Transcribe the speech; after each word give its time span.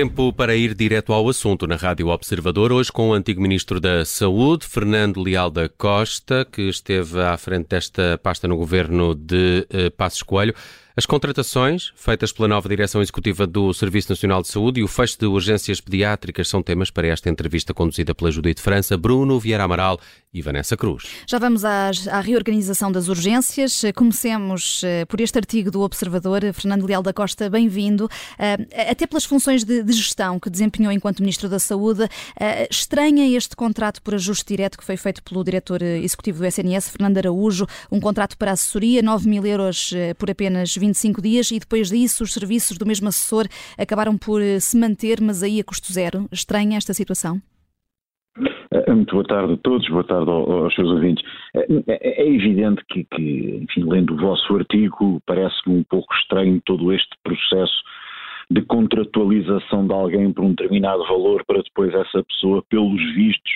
Tempo 0.00 0.32
para 0.32 0.56
ir 0.56 0.72
direto 0.72 1.12
ao 1.12 1.28
assunto 1.28 1.66
na 1.66 1.76
Rádio 1.76 2.08
Observador, 2.08 2.72
hoje 2.72 2.90
com 2.90 3.10
o 3.10 3.12
antigo 3.12 3.42
Ministro 3.42 3.78
da 3.78 4.02
Saúde, 4.02 4.64
Fernando 4.66 5.22
Leal 5.22 5.50
da 5.50 5.68
Costa, 5.68 6.42
que 6.50 6.62
esteve 6.70 7.20
à 7.20 7.36
frente 7.36 7.68
desta 7.68 8.16
pasta 8.16 8.48
no 8.48 8.56
governo 8.56 9.14
de 9.14 9.66
uh, 9.68 9.90
Passos 9.90 10.22
Coelho. 10.22 10.54
As 11.00 11.06
contratações 11.06 11.94
feitas 11.96 12.30
pela 12.30 12.46
nova 12.46 12.68
Direção 12.68 13.00
Executiva 13.00 13.46
do 13.46 13.72
Serviço 13.72 14.12
Nacional 14.12 14.42
de 14.42 14.48
Saúde 14.48 14.80
e 14.80 14.82
o 14.82 14.86
fecho 14.86 15.18
de 15.18 15.24
urgências 15.24 15.80
pediátricas 15.80 16.46
são 16.46 16.62
temas 16.62 16.90
para 16.90 17.06
esta 17.06 17.30
entrevista 17.30 17.72
conduzida 17.72 18.14
pela 18.14 18.30
Judite 18.30 18.60
França, 18.60 18.98
Bruno 18.98 19.40
Vieira 19.40 19.64
Amaral 19.64 19.98
e 20.32 20.42
Vanessa 20.42 20.76
Cruz. 20.76 21.04
Já 21.26 21.38
vamos 21.38 21.64
à, 21.64 21.90
à 22.10 22.20
reorganização 22.20 22.92
das 22.92 23.08
urgências. 23.08 23.82
Comecemos 23.96 24.82
eh, 24.84 25.04
por 25.06 25.20
este 25.20 25.38
artigo 25.38 25.70
do 25.70 25.80
Observador. 25.80 26.42
Fernando 26.52 26.86
Leal 26.86 27.02
da 27.02 27.12
Costa, 27.12 27.48
bem-vindo. 27.50 28.08
Eh, 28.38 28.90
até 28.90 29.06
pelas 29.06 29.24
funções 29.24 29.64
de, 29.64 29.82
de, 29.82 29.92
gestão 29.92 30.38
que 30.38 30.48
desempenhou 30.48 30.92
enquanto 30.92 31.20
Ministro 31.20 31.48
da 31.48 31.58
Saúde, 31.58 32.08
eh, 32.38 32.68
estranha 32.70 33.26
este 33.36 33.56
contrato 33.56 34.02
por 34.02 34.14
ajuste 34.14 34.46
direto 34.46 34.78
que 34.78 34.84
foi 34.84 34.96
feito 34.96 35.22
pelo 35.22 35.42
Diretor 35.42 35.82
Executivo 35.82 36.40
do 36.40 36.46
SNS, 36.46 36.90
Fernando 36.90 37.16
Araújo, 37.16 37.66
um 37.90 37.98
contrato 37.98 38.36
para 38.36 38.52
assessoria, 38.52 39.02
9 39.02 39.28
mil 39.28 39.44
euros 39.46 39.92
por 40.18 40.30
apenas 40.30 40.76
25 40.90 41.22
dias 41.22 41.50
e 41.50 41.58
depois 41.58 41.88
disso 41.88 42.24
os 42.24 42.32
serviços 42.32 42.76
do 42.76 42.86
mesmo 42.86 43.08
assessor 43.08 43.46
acabaram 43.78 44.18
por 44.18 44.42
eh, 44.42 44.58
se 44.58 44.78
manter, 44.78 45.20
mas 45.20 45.42
aí 45.42 45.60
a 45.60 45.64
custo 45.64 45.92
zero. 45.92 46.26
Estranha 46.32 46.76
esta 46.76 46.92
situação? 46.92 47.40
Eh, 48.72 48.92
muito 48.92 49.12
boa 49.12 49.24
tarde 49.24 49.54
a 49.54 49.56
todos, 49.56 49.88
boa 49.88 50.04
tarde 50.04 50.30
aos 50.30 50.74
seus 50.74 50.88
ouvintes. 50.90 51.24
Eh, 51.54 51.66
é, 51.86 52.22
é 52.22 52.28
evidente 52.28 52.82
que, 52.90 53.04
que, 53.04 53.60
enfim, 53.62 53.84
lendo 53.88 54.14
o 54.14 54.16
vosso 54.16 54.56
artigo, 54.56 55.20
parece-me 55.26 55.76
um 55.76 55.84
pouco 55.84 56.12
estranho 56.14 56.60
todo 56.66 56.92
este 56.92 57.16
processo 57.22 57.80
de 58.50 58.62
contratualização 58.62 59.86
de 59.86 59.92
alguém 59.92 60.32
por 60.32 60.44
um 60.44 60.50
determinado 60.50 61.04
valor 61.04 61.44
para 61.44 61.62
depois 61.62 61.94
essa 61.94 62.22
pessoa, 62.24 62.64
pelos 62.68 63.00
vistos, 63.14 63.52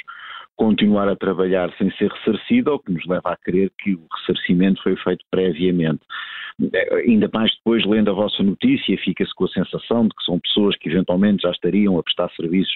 continuar 0.56 1.08
a 1.08 1.16
trabalhar 1.16 1.72
sem 1.78 1.90
ser 1.92 2.10
ressarcida, 2.10 2.72
o 2.72 2.78
que 2.78 2.92
nos 2.92 3.04
leva 3.06 3.30
a 3.30 3.36
crer 3.36 3.70
que 3.78 3.94
o 3.94 4.06
ressarcimento 4.18 4.82
foi 4.82 4.96
feito 4.96 5.24
previamente. 5.30 6.00
Eh, 6.72 7.04
ainda 7.06 7.28
mais 7.32 7.50
depois, 7.56 7.84
lendo 7.84 8.10
a 8.10 8.14
vossa 8.14 8.42
notícia, 8.42 8.96
fica-se 8.98 9.34
com 9.34 9.44
a 9.44 9.48
sensação 9.48 10.04
de 10.04 10.14
que 10.14 10.24
são 10.24 10.38
pessoas 10.38 10.76
que 10.76 10.88
eventualmente 10.88 11.42
já 11.42 11.50
estariam 11.50 11.98
a 11.98 12.02
prestar 12.02 12.30
serviços 12.36 12.74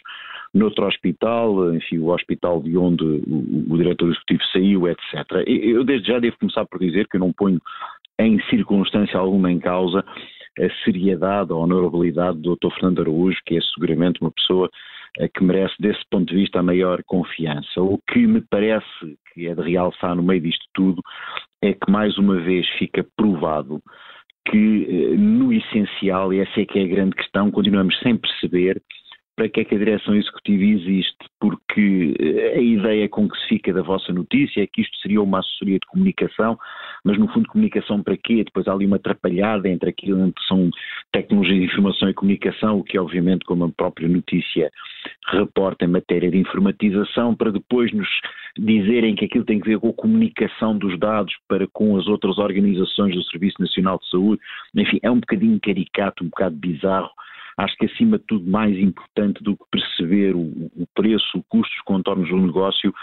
noutro 0.52 0.86
hospital, 0.86 1.74
enfim, 1.74 1.98
o 1.98 2.08
hospital 2.08 2.62
de 2.62 2.76
onde 2.76 3.04
o, 3.04 3.72
o 3.72 3.76
diretor 3.76 4.08
executivo 4.08 4.42
saiu, 4.52 4.88
etc. 4.88 5.44
Eu 5.46 5.84
desde 5.84 6.08
já 6.08 6.18
devo 6.18 6.38
começar 6.38 6.64
por 6.66 6.80
dizer 6.80 7.06
que 7.06 7.16
eu 7.16 7.20
não 7.20 7.32
ponho 7.32 7.60
em 8.18 8.40
circunstância 8.48 9.18
alguma 9.18 9.52
em 9.52 9.60
causa 9.60 10.04
a 10.58 10.84
seriedade, 10.84 11.52
a 11.52 11.56
honorabilidade 11.56 12.38
do 12.38 12.56
Dr. 12.56 12.74
Fernando 12.74 13.02
Araújo, 13.02 13.38
que 13.46 13.56
é 13.56 13.60
seguramente 13.60 14.20
uma 14.20 14.32
pessoa 14.32 14.68
que 15.34 15.42
merece, 15.42 15.74
desse 15.78 16.00
ponto 16.10 16.28
de 16.28 16.40
vista, 16.40 16.60
a 16.60 16.62
maior 16.62 17.02
confiança. 17.04 17.80
O 17.80 17.98
que 18.10 18.26
me 18.26 18.40
parece 18.40 18.86
que 19.32 19.46
é 19.46 19.54
de 19.54 19.62
realçar 19.62 20.14
no 20.14 20.22
meio 20.22 20.40
disto 20.40 20.64
tudo 20.74 21.02
é 21.62 21.72
que, 21.72 21.90
mais 21.90 22.16
uma 22.18 22.36
vez, 22.40 22.68
fica 22.78 23.04
provado 23.16 23.82
que, 24.50 24.86
eh, 24.88 25.16
no 25.16 25.52
essencial, 25.52 26.32
e 26.32 26.40
essa 26.40 26.60
é 26.60 26.66
que 26.66 26.78
é 26.78 26.84
a 26.84 26.88
grande 26.88 27.16
questão, 27.16 27.50
continuamos 27.50 27.98
sem 28.00 28.16
perceber 28.16 28.80
para 29.38 29.48
que 29.48 29.60
é 29.60 29.64
que 29.64 29.76
a 29.76 29.78
direção 29.78 30.16
executiva 30.16 30.64
existe, 30.64 31.16
porque 31.38 32.12
eh, 32.18 32.58
a 32.58 32.60
ideia 32.60 33.08
com 33.08 33.28
que 33.28 33.38
se 33.38 33.46
fica 33.50 33.72
da 33.72 33.82
vossa 33.82 34.12
notícia 34.12 34.60
é 34.60 34.66
que 34.66 34.80
isto 34.80 34.98
seria 34.98 35.22
uma 35.22 35.38
assessoria 35.38 35.78
de 35.78 35.86
comunicação, 35.86 36.58
mas 37.04 37.16
no 37.16 37.28
fundo 37.28 37.46
comunicação 37.46 38.02
para 38.02 38.16
quê? 38.16 38.42
Depois 38.42 38.66
há 38.66 38.72
ali 38.72 38.84
uma 38.84 38.96
atrapalhada 38.96 39.68
entre 39.68 39.90
aquilo 39.90 40.32
que 40.32 40.44
são 40.48 40.68
tecnologia 41.12 41.56
de 41.56 41.66
informação 41.66 42.10
e 42.10 42.14
comunicação, 42.14 42.80
o 42.80 42.82
que 42.82 42.98
obviamente 42.98 43.44
como 43.44 43.64
a 43.64 43.68
própria 43.70 44.08
notícia 44.08 44.72
reporta 45.28 45.84
em 45.84 45.88
matéria 45.88 46.32
de 46.32 46.38
informatização, 46.38 47.32
para 47.32 47.52
depois 47.52 47.92
nos 47.92 48.08
dizerem 48.58 49.14
que 49.14 49.26
aquilo 49.26 49.44
tem 49.44 49.60
que 49.60 49.68
ver 49.68 49.78
com 49.78 49.90
a 49.90 49.94
comunicação 49.94 50.76
dos 50.76 50.98
dados 50.98 51.32
para 51.46 51.68
com 51.68 51.96
as 51.96 52.08
outras 52.08 52.38
organizações 52.38 53.14
do 53.14 53.22
Serviço 53.22 53.60
Nacional 53.60 54.00
de 54.00 54.10
Saúde, 54.10 54.42
enfim, 54.74 54.98
é 55.00 55.08
um 55.08 55.20
bocadinho 55.20 55.60
caricato, 55.60 56.24
um 56.24 56.28
bocado 56.28 56.56
bizarro, 56.56 57.10
Acho 57.58 57.76
que, 57.76 57.86
acima 57.86 58.18
de 58.18 58.24
tudo, 58.24 58.48
mais 58.48 58.78
importante 58.78 59.42
do 59.42 59.56
que 59.56 59.64
perceber 59.72 60.36
o, 60.36 60.42
o 60.76 60.86
preço, 60.94 61.38
o 61.38 61.42
custo, 61.48 61.74
os 61.74 61.82
contornos 61.82 62.28
do 62.28 62.36
negócio, 62.36 62.94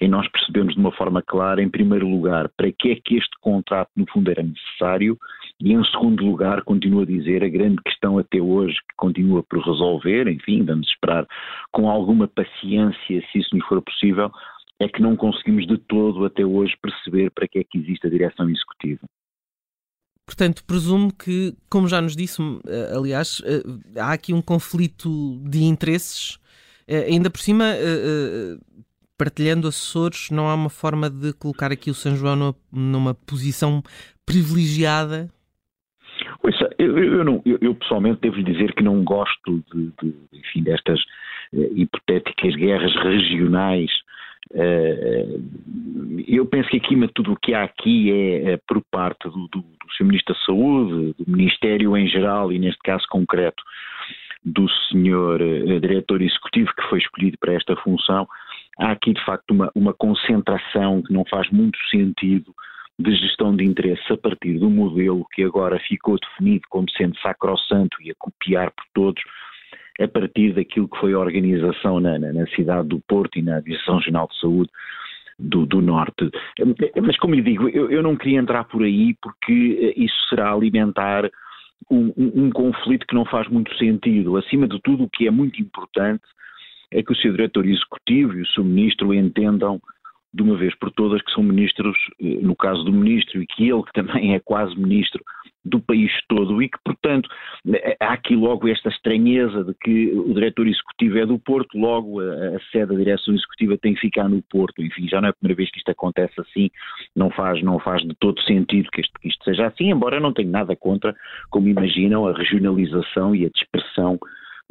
é 0.00 0.08
nós 0.08 0.26
percebemos 0.28 0.74
de 0.74 0.80
uma 0.80 0.92
forma 0.92 1.20
clara, 1.20 1.62
em 1.62 1.68
primeiro 1.68 2.08
lugar, 2.08 2.48
para 2.56 2.72
que 2.72 2.92
é 2.92 2.96
que 2.96 3.16
este 3.16 3.36
contrato, 3.42 3.90
no 3.94 4.06
fundo, 4.10 4.30
era 4.30 4.42
necessário, 4.42 5.18
e, 5.60 5.74
em 5.74 5.84
segundo 5.84 6.24
lugar, 6.24 6.62
continuo 6.62 7.02
a 7.02 7.04
dizer, 7.04 7.44
a 7.44 7.48
grande 7.48 7.82
questão 7.82 8.16
até 8.16 8.40
hoje, 8.40 8.76
que 8.76 8.96
continua 8.96 9.42
por 9.42 9.62
resolver, 9.62 10.26
enfim, 10.26 10.64
vamos 10.64 10.88
esperar 10.88 11.26
com 11.70 11.90
alguma 11.90 12.26
paciência, 12.26 13.22
se 13.30 13.38
isso 13.38 13.54
nos 13.54 13.66
for 13.66 13.82
possível, 13.82 14.32
é 14.80 14.88
que 14.88 15.02
não 15.02 15.16
conseguimos 15.16 15.66
de 15.66 15.76
todo 15.76 16.24
até 16.24 16.46
hoje 16.46 16.74
perceber 16.80 17.30
para 17.32 17.46
que 17.46 17.58
é 17.58 17.64
que 17.64 17.76
existe 17.76 18.06
a 18.06 18.10
direção 18.10 18.48
executiva. 18.48 19.00
Portanto, 20.28 20.62
presumo 20.66 21.10
que, 21.10 21.54
como 21.70 21.88
já 21.88 22.02
nos 22.02 22.14
disse, 22.14 22.42
eh, 22.68 22.92
aliás, 22.94 23.40
eh, 23.46 23.62
há 23.98 24.12
aqui 24.12 24.34
um 24.34 24.42
conflito 24.42 25.40
de 25.42 25.62
interesses. 25.64 26.38
Eh, 26.86 27.06
ainda 27.08 27.30
por 27.30 27.40
cima, 27.40 27.64
partilhando 29.16 29.66
assessores, 29.66 30.28
não 30.30 30.46
há 30.46 30.54
uma 30.54 30.68
forma 30.68 31.08
de 31.08 31.32
colocar 31.32 31.72
aqui 31.72 31.90
o 31.90 31.94
São 31.94 32.14
João 32.14 32.36
numa, 32.36 32.54
numa 32.70 33.14
posição 33.14 33.82
privilegiada? 34.26 35.30
Ouça, 36.42 36.68
eu, 36.78 36.98
eu, 36.98 37.24
não, 37.24 37.40
eu, 37.46 37.56
eu, 37.62 37.74
pessoalmente 37.74 38.20
devo 38.20 38.42
dizer 38.42 38.74
que 38.74 38.82
não 38.82 39.02
gosto 39.02 39.64
de, 39.72 39.90
de 40.02 40.14
enfim, 40.30 40.62
destas 40.62 41.00
hipotéticas 41.54 42.54
guerras 42.54 42.94
regionais 42.96 43.90
eu 46.26 46.46
penso 46.46 46.68
que 46.70 46.80
acima 46.84 47.06
de 47.06 47.12
tudo 47.12 47.32
o 47.32 47.36
que 47.36 47.54
há 47.54 47.64
aqui 47.64 48.10
é, 48.10 48.52
é 48.52 48.56
por 48.66 48.82
parte 48.90 49.24
do, 49.24 49.48
do, 49.48 49.60
do 49.60 49.92
Sr. 49.96 50.04
Ministro 50.04 50.34
da 50.34 50.40
Saúde, 50.40 51.14
do 51.18 51.30
Ministério 51.30 51.96
em 51.96 52.08
geral 52.08 52.52
e 52.52 52.58
neste 52.58 52.80
caso 52.82 53.04
concreto 53.10 53.62
do 54.44 54.66
Sr. 54.68 55.40
Eh, 55.40 55.80
Diretor 55.80 56.22
Executivo 56.22 56.72
que 56.74 56.88
foi 56.88 56.98
escolhido 56.98 57.36
para 57.38 57.54
esta 57.54 57.76
função, 57.76 58.26
há 58.78 58.92
aqui 58.92 59.12
de 59.12 59.24
facto 59.24 59.50
uma, 59.50 59.70
uma 59.74 59.92
concentração 59.92 61.02
que 61.02 61.12
não 61.12 61.24
faz 61.24 61.50
muito 61.50 61.78
sentido 61.90 62.54
de 62.98 63.14
gestão 63.14 63.54
de 63.54 63.64
interesse 63.64 64.12
a 64.12 64.16
partir 64.16 64.58
do 64.58 64.68
modelo 64.68 65.26
que 65.32 65.44
agora 65.44 65.78
ficou 65.86 66.18
definido 66.18 66.62
como 66.68 66.90
sendo 66.90 67.16
sacrossanto 67.20 67.96
e 68.02 68.10
a 68.10 68.14
copiar 68.18 68.72
por 68.72 68.84
todos, 68.92 69.22
a 70.00 70.08
partir 70.08 70.52
daquilo 70.54 70.88
que 70.88 70.98
foi 70.98 71.12
a 71.12 71.18
organização 71.18 72.00
na, 72.00 72.18
na, 72.18 72.32
na 72.32 72.46
cidade 72.48 72.88
do 72.88 73.00
Porto 73.00 73.38
e 73.38 73.42
na 73.42 73.60
Direção 73.60 73.96
Regional 73.96 74.28
de 74.28 74.38
Saúde 74.38 74.70
do, 75.38 75.66
do, 75.66 75.80
Norte. 75.80 76.30
Mas, 77.02 77.16
como 77.18 77.34
lhe 77.34 77.42
digo, 77.42 77.68
eu, 77.68 77.90
eu, 77.90 78.02
não 78.02 78.16
queria 78.16 78.38
entrar 78.38 78.64
por 78.64 78.82
aí 78.82 79.14
porque 79.22 79.94
isso 79.96 80.28
será 80.28 80.52
alimentar 80.52 81.30
um, 81.90 82.12
um, 82.16 82.44
um, 82.44 82.50
conflito 82.50 83.06
que 83.06 83.14
não 83.14 83.24
faz 83.24 83.48
muito 83.48 83.74
sentido. 83.76 84.36
Acima 84.36 84.66
de 84.66 84.80
tudo, 84.82 85.04
o 85.04 85.10
que 85.10 85.26
é 85.26 85.30
muito 85.30 85.60
importante 85.60 86.24
é 86.90 87.02
que 87.02 87.12
o 87.12 87.16
seu 87.16 87.32
diretor 87.32 87.66
executivo 87.66 88.34
e 88.34 88.42
o 88.42 88.46
seu 88.46 88.64
ministro 88.64 89.14
entendam 89.14 89.80
de 90.32 90.42
uma 90.42 90.56
vez 90.56 90.74
por 90.76 90.90
todas 90.92 91.22
que 91.22 91.32
são 91.32 91.42
ministros, 91.42 91.96
eh, 92.20 92.38
no 92.42 92.54
caso 92.54 92.84
do 92.84 92.92
ministro, 92.92 93.42
e 93.42 93.46
que 93.46 93.68
ele 93.68 93.82
que 93.82 93.92
também 93.92 94.34
é 94.34 94.40
quase 94.40 94.78
ministro 94.78 95.22
do 95.64 95.80
país 95.80 96.10
todo 96.28 96.62
e 96.62 96.68
que, 96.68 96.78
portanto, 96.84 97.28
eh, 97.68 97.96
há 98.00 98.12
aqui 98.12 98.34
logo 98.34 98.68
esta 98.68 98.88
estranheza 98.88 99.64
de 99.64 99.74
que 99.74 100.12
o 100.12 100.32
diretor 100.34 100.66
executivo 100.66 101.18
é 101.18 101.26
do 101.26 101.38
Porto, 101.38 101.78
logo 101.78 102.20
a, 102.20 102.56
a 102.56 102.60
sede 102.72 102.86
da 102.86 102.94
direção 102.94 103.34
executiva 103.34 103.78
tem 103.78 103.94
que 103.94 104.00
ficar 104.00 104.28
no 104.28 104.42
Porto. 104.42 104.82
Enfim, 104.82 105.08
já 105.08 105.20
não 105.20 105.28
é 105.28 105.30
a 105.30 105.34
primeira 105.34 105.56
vez 105.56 105.70
que 105.70 105.78
isto 105.78 105.90
acontece 105.90 106.40
assim, 106.40 106.70
não 107.14 107.30
faz, 107.30 107.62
não 107.62 107.78
faz 107.78 108.02
de 108.02 108.14
todo 108.18 108.40
sentido 108.42 108.88
que 108.90 109.00
isto, 109.00 109.12
que 109.20 109.28
isto 109.28 109.44
seja 109.44 109.66
assim, 109.66 109.90
embora 109.90 110.16
eu 110.16 110.20
não 110.20 110.32
tenha 110.32 110.50
nada 110.50 110.74
contra, 110.76 111.14
como 111.50 111.68
imaginam, 111.68 112.26
a 112.26 112.32
regionalização 112.32 113.34
e 113.34 113.44
a 113.46 113.50
dispersão 113.50 114.18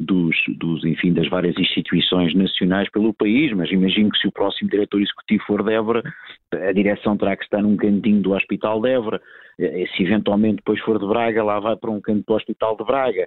dos, 0.00 0.36
dos, 0.56 0.84
enfim, 0.84 1.12
das 1.12 1.28
várias 1.28 1.56
instituições 1.58 2.34
nacionais 2.34 2.88
pelo 2.90 3.12
país, 3.12 3.52
mas 3.52 3.70
imagino 3.70 4.10
que 4.10 4.18
se 4.18 4.28
o 4.28 4.32
próximo 4.32 4.70
diretor 4.70 5.00
executivo 5.00 5.42
for 5.44 5.62
de 5.62 5.72
Évora, 5.72 6.02
a 6.52 6.72
direção 6.72 7.16
terá 7.16 7.36
que 7.36 7.44
estar 7.44 7.62
num 7.62 7.76
cantinho 7.76 8.22
do 8.22 8.32
Hospital 8.32 8.80
de 8.80 8.90
Évora, 8.90 9.20
eh, 9.58 9.86
se 9.96 10.04
eventualmente 10.04 10.56
depois 10.56 10.80
for 10.80 10.98
de 11.00 11.06
Braga, 11.06 11.42
lá 11.42 11.58
vai 11.58 11.76
para 11.76 11.90
um 11.90 12.00
canto 12.00 12.24
do 12.26 12.34
Hospital 12.34 12.76
de 12.76 12.84
Braga, 12.84 13.26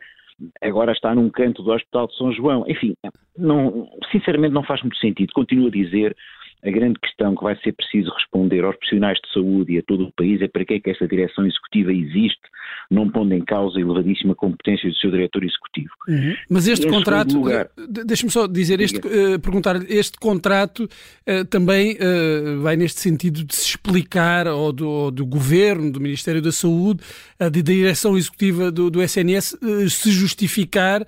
agora 0.62 0.94
está 0.94 1.14
num 1.14 1.30
canto 1.30 1.62
do 1.62 1.72
Hospital 1.72 2.08
de 2.08 2.16
São 2.16 2.32
João, 2.32 2.64
enfim, 2.68 2.96
não, 3.38 3.90
sinceramente 4.12 4.54
não 4.54 4.64
faz 4.64 4.82
muito 4.82 4.98
sentido, 4.98 5.34
continuo 5.34 5.68
a 5.68 5.72
dizer 5.72 6.16
a 6.64 6.70
grande 6.70 7.00
questão 7.00 7.36
que 7.36 7.44
vai 7.44 7.56
ser 7.62 7.74
preciso 7.74 8.12
responder 8.12 8.64
aos 8.64 8.76
profissionais 8.76 9.18
de 9.20 9.34
saúde 9.34 9.74
e 9.74 9.80
a 9.80 9.84
todo 9.84 10.06
o 10.06 10.12
país 10.12 10.42
é 10.42 10.48
para 10.48 10.64
que 10.64 10.76
é 10.76 10.80
que 10.80 10.90
esta 10.92 11.08
direção 11.08 11.46
executiva 11.46 11.92
existe, 11.92 12.42
não 12.90 13.10
pondo 13.10 13.34
em 13.34 13.44
causa 13.44 13.78
a 13.78 13.82
elevadíssima 13.82 14.36
competência 14.36 14.90
do 14.90 14.96
seu 14.96 15.10
diretor 15.10 15.44
executivo. 15.44 15.90
Uhum. 16.08 16.36
Mas 16.50 16.68
este 16.68 16.88
contrato, 16.88 17.36
lugar... 17.36 17.70
deixe-me 18.06 18.30
só 18.30 18.46
dizer, 18.46 18.80
este, 18.80 19.00
uh, 19.00 19.40
perguntar, 19.40 19.78
este 19.90 20.20
contrato 20.20 20.84
uh, 20.84 21.46
também 21.46 21.96
uh, 21.96 22.62
vai 22.62 22.76
neste 22.76 23.00
sentido 23.00 23.44
de 23.44 23.56
se 23.56 23.70
explicar 23.70 24.48
ao 24.48 24.72
do, 24.72 25.10
do 25.10 25.26
Governo, 25.26 25.92
do 25.92 26.00
Ministério 26.00 26.42
da 26.42 26.52
Saúde, 26.52 27.02
da 27.40 27.50
direção 27.50 28.16
executiva 28.16 28.72
do, 28.72 28.92
do 28.92 29.02
SNS, 29.02 29.58
se 29.90 30.12
justificar 30.12 31.06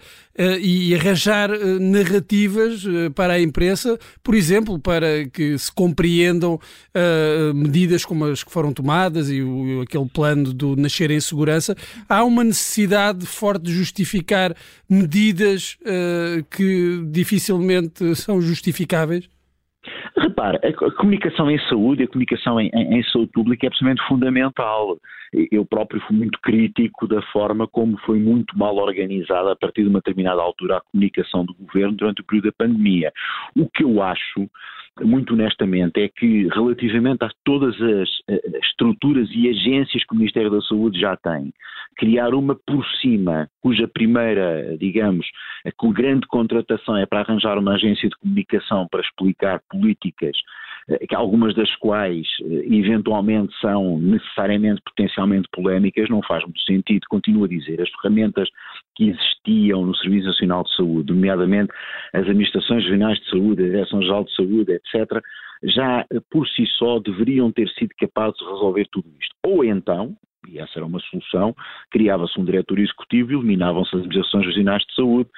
e 0.59 0.95
arranjar 0.95 1.51
uh, 1.51 1.79
narrativas 1.79 2.83
uh, 2.85 3.11
para 3.13 3.33
a 3.33 3.41
imprensa, 3.41 3.99
por 4.23 4.33
exemplo, 4.33 4.79
para 4.79 5.25
que 5.31 5.57
se 5.57 5.71
compreendam 5.71 6.59
medidas 7.53 8.05
como 8.05 8.25
as 8.25 8.43
que 8.43 8.51
foram 8.51 8.71
tomadas 8.73 9.29
e 9.29 9.41
o, 9.41 9.81
aquele 9.81 10.07
plano 10.07 10.53
do 10.53 10.75
nascer 10.75 11.11
em 11.11 11.19
segurança. 11.19 11.75
Há 12.07 12.23
uma 12.23 12.43
necessidade 12.43 13.25
forte 13.25 13.63
de 13.63 13.73
justificar 13.73 14.55
medidas 14.89 15.77
que 16.51 17.03
dificilmente 17.09 18.15
são 18.15 18.41
justificáveis? 18.41 19.27
Repare, 20.43 20.59
a 20.63 20.91
comunicação 20.91 21.49
em 21.49 21.57
saúde, 21.69 22.03
a 22.03 22.07
comunicação 22.07 22.59
em, 22.59 22.69
em, 22.73 22.99
em, 22.99 23.03
saúde 23.03 23.31
pública 23.31 23.65
é 23.65 23.67
absolutamente 23.67 24.05
fundamental. 24.07 24.97
Eu 25.51 25.65
próprio 25.65 26.01
fui 26.01 26.15
muito 26.15 26.39
crítico 26.41 27.07
da 27.07 27.21
forma 27.31 27.67
como 27.67 27.97
foi 27.99 28.19
muito 28.19 28.57
mal 28.57 28.75
organizada 28.75 29.53
a 29.53 29.55
partir 29.55 29.83
de 29.83 29.89
uma 29.89 29.99
determinada 29.99 30.41
altura 30.41 30.77
a 30.77 30.81
comunicação 30.81 31.45
do 31.45 31.53
governo 31.53 31.93
durante 31.93 32.21
o 32.21 32.25
período 32.25 32.45
da 32.45 32.51
pandemia. 32.51 33.11
O 33.55 33.67
que 33.69 33.83
eu 33.83 34.01
acho 34.01 34.49
muito 35.01 35.33
honestamente, 35.33 35.99
é 35.99 36.07
que 36.07 36.47
relativamente 36.49 37.23
a 37.23 37.29
todas 37.43 37.75
as 37.81 38.09
estruturas 38.63 39.27
e 39.31 39.49
agências 39.49 40.03
que 40.03 40.13
o 40.13 40.17
Ministério 40.17 40.51
da 40.51 40.61
Saúde 40.61 40.99
já 40.99 41.17
tem, 41.17 41.51
criar 41.97 42.33
uma 42.33 42.55
por 42.55 42.85
cima, 43.01 43.49
cuja 43.61 43.87
primeira, 43.87 44.77
digamos, 44.77 45.25
a 45.65 45.91
grande 45.91 46.27
contratação 46.27 46.97
é 46.97 47.05
para 47.05 47.21
arranjar 47.21 47.57
uma 47.57 47.73
agência 47.73 48.09
de 48.09 48.15
comunicação 48.17 48.87
para 48.87 49.01
explicar 49.01 49.61
políticas 49.69 50.37
eh, 50.89 51.15
algumas 51.15 51.55
das 51.55 51.73
quais 51.77 52.27
eh, 52.41 52.75
eventualmente 52.75 53.53
são 53.59 53.99
necessariamente 53.99 54.81
potencialmente 54.81 55.47
polémicas, 55.51 56.09
não 56.09 56.21
faz 56.21 56.43
muito 56.43 56.61
sentido. 56.61 57.05
Continuo 57.09 57.45
a 57.45 57.47
dizer, 57.47 57.81
as 57.81 57.89
ferramentas 57.91 58.49
que 58.95 59.09
existiam 59.09 59.85
no 59.85 59.95
Serviço 59.95 60.27
Nacional 60.27 60.63
de 60.63 60.75
Saúde, 60.75 61.13
nomeadamente 61.13 61.71
as 62.13 62.21
administrações 62.21 62.83
regionais 62.83 63.19
de 63.19 63.29
saúde, 63.29 63.63
a 63.63 63.67
Direção-Geral 63.67 64.23
de 64.25 64.35
Saúde, 64.35 64.71
etc., 64.71 65.21
já 65.63 66.05
eh, 66.11 66.19
por 66.29 66.47
si 66.47 66.65
só 66.77 66.99
deveriam 66.99 67.51
ter 67.51 67.69
sido 67.69 67.89
capazes 67.97 68.37
de 68.37 68.45
resolver 68.45 68.87
tudo 68.91 69.07
isto. 69.19 69.35
Ou 69.43 69.63
então, 69.63 70.15
e 70.47 70.59
essa 70.59 70.77
era 70.77 70.85
uma 70.85 70.99
solução, 70.99 71.55
criava-se 71.89 72.39
um 72.39 72.45
diretor 72.45 72.77
executivo 72.79 73.31
e 73.31 73.35
eliminavam-se 73.35 73.95
as 73.95 74.01
administrações 74.01 74.45
regionais 74.45 74.83
de 74.83 74.95
saúde, 74.95 75.29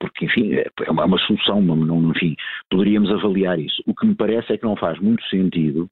porque, 0.00 0.24
enfim, 0.24 0.54
é, 0.54 0.66
é 0.84 0.90
uma, 0.90 1.18
solução, 1.18 1.60
não, 1.62 2.10
enfim, 2.10 2.34
poderíamos 2.68 3.10
avaliar 3.10 3.58
isso. 3.58 3.82
O 3.86 3.94
que 3.94 4.06
me 4.06 4.14
parece 4.14 4.52
é 4.52 4.58
que 4.58 4.64
não 4.64 4.74
faz 4.76 4.98
muito 4.98 5.24
sentido 5.28 5.88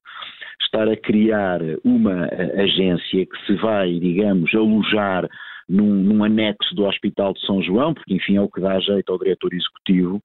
estar 0.61 0.87
a 0.89 0.97
criar 0.97 1.61
uma 1.83 2.25
agência 2.61 3.25
que 3.25 3.45
se 3.45 3.55
vai, 3.55 3.97
digamos, 3.99 4.53
alojar 4.53 5.29
num, 5.69 5.93
num 6.03 6.23
anexo 6.23 6.73
do 6.75 6.85
Hospital 6.85 7.33
de 7.33 7.45
São 7.45 7.61
João, 7.61 7.93
porque, 7.93 8.13
enfim, 8.13 8.37
é 8.37 8.41
o 8.41 8.49
que 8.49 8.59
dá 8.59 8.79
jeito 8.79 9.11
ao 9.11 9.19
diretor 9.19 9.53
executivo, 9.53 10.21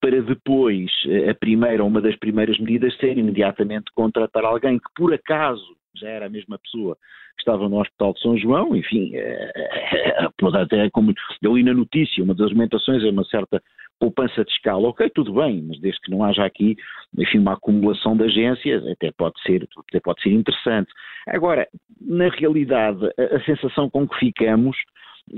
para 0.00 0.20
depois, 0.20 0.90
a 1.30 1.34
primeira, 1.34 1.84
uma 1.84 2.00
das 2.00 2.16
primeiras 2.16 2.58
medidas 2.58 2.96
ser 2.98 3.16
imediatamente 3.16 3.90
contratar 3.94 4.44
alguém 4.44 4.78
que 4.78 4.92
por 4.94 5.14
acaso 5.14 5.64
já 5.96 6.08
era 6.08 6.26
a 6.26 6.30
mesma 6.30 6.58
pessoa 6.58 6.96
que 7.36 7.42
estava 7.42 7.68
no 7.68 7.80
Hospital 7.80 8.12
de 8.12 8.20
São 8.20 8.36
João, 8.36 8.76
enfim, 8.76 9.12
é, 9.14 9.52
é, 9.54 10.26
até 10.60 10.90
como 10.90 11.14
eu 11.42 11.56
li 11.56 11.62
na 11.62 11.72
notícia, 11.72 12.22
uma 12.22 12.34
das 12.34 12.46
argumentações 12.46 13.02
é 13.04 13.10
uma 13.10 13.24
certa 13.24 13.62
poupança 14.02 14.44
de 14.44 14.50
escala, 14.50 14.88
ok, 14.88 15.08
tudo 15.14 15.32
bem, 15.34 15.62
mas 15.62 15.78
desde 15.78 16.00
que 16.00 16.10
não 16.10 16.24
haja 16.24 16.44
aqui, 16.44 16.76
enfim, 17.16 17.38
uma 17.38 17.52
acumulação 17.52 18.16
de 18.16 18.24
agências, 18.24 18.84
até 18.88 19.12
pode 19.12 19.40
ser, 19.42 19.68
até 19.88 20.00
pode 20.00 20.20
ser 20.22 20.30
interessante. 20.30 20.90
Agora, 21.28 21.68
na 22.00 22.28
realidade, 22.28 23.06
a, 23.16 23.36
a 23.36 23.44
sensação 23.44 23.88
com 23.88 24.08
que 24.08 24.18
ficamos 24.18 24.76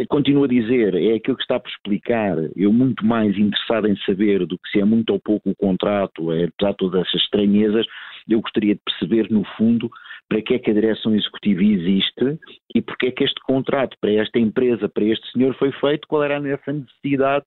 continuo 0.08 0.44
a 0.44 0.48
dizer, 0.48 0.94
é 0.94 1.14
aquilo 1.14 1.36
que 1.36 1.42
está 1.42 1.60
por 1.60 1.68
explicar. 1.68 2.38
Eu 2.56 2.72
muito 2.72 3.04
mais 3.04 3.36
interessado 3.36 3.86
em 3.86 3.94
saber 3.98 4.46
do 4.46 4.56
que 4.58 4.70
se 4.70 4.80
é 4.80 4.84
muito 4.84 5.10
ou 5.10 5.20
pouco 5.20 5.50
o 5.50 5.54
contrato, 5.54 6.32
é, 6.32 6.44
apesar 6.44 6.70
de 6.70 6.78
todas 6.78 7.06
essas 7.06 7.20
estranhezas, 7.20 7.86
eu 8.26 8.40
gostaria 8.40 8.74
de 8.74 8.80
perceber, 8.82 9.30
no 9.30 9.44
fundo, 9.58 9.90
para 10.26 10.40
que 10.40 10.54
é 10.54 10.58
que 10.58 10.70
a 10.70 10.74
direção 10.74 11.14
executiva 11.14 11.62
existe 11.62 12.38
e 12.74 12.80
porque 12.80 13.08
é 13.08 13.10
que 13.10 13.24
este 13.24 13.40
contrato 13.42 13.94
para 14.00 14.12
esta 14.12 14.38
empresa, 14.38 14.88
para 14.88 15.04
este 15.04 15.30
senhor 15.32 15.54
foi 15.56 15.70
feito, 15.72 16.08
qual 16.08 16.24
era 16.24 16.36
essa 16.48 16.72
necessidade, 16.72 17.44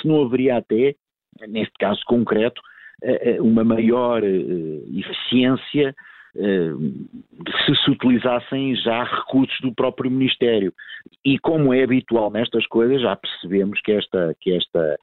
se 0.00 0.06
não 0.06 0.22
haveria 0.22 0.56
até, 0.56 0.94
neste 1.48 1.74
caso 1.78 2.00
concreto, 2.06 2.60
eh, 3.02 3.36
eh, 3.36 3.40
uma 3.40 3.64
maior 3.64 4.22
eh, 4.22 4.82
eficiência 4.94 5.94
se 6.32 7.74
se 7.74 7.90
utilizassem 7.90 8.76
já 8.76 9.02
recursos 9.02 9.58
do 9.62 9.74
próprio 9.74 10.08
Ministério. 10.08 10.72
E 11.24 11.36
como 11.40 11.74
é 11.74 11.82
habitual 11.82 12.30
nestas 12.30 12.64
coisas, 12.68 13.02
já 13.02 13.16
percebemos 13.16 13.80
que 13.80 13.90
esta, 13.90 14.32
que 14.40 14.52
esta 14.52 14.96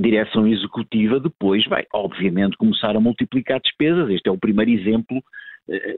direção 0.00 0.48
executiva 0.48 1.20
depois 1.20 1.64
vai, 1.66 1.86
obviamente, 1.94 2.56
começar 2.56 2.96
a 2.96 3.00
multiplicar 3.00 3.60
despesas. 3.60 4.10
Este 4.10 4.28
é 4.28 4.32
o 4.32 4.38
primeiro 4.38 4.72
exemplo 4.72 5.22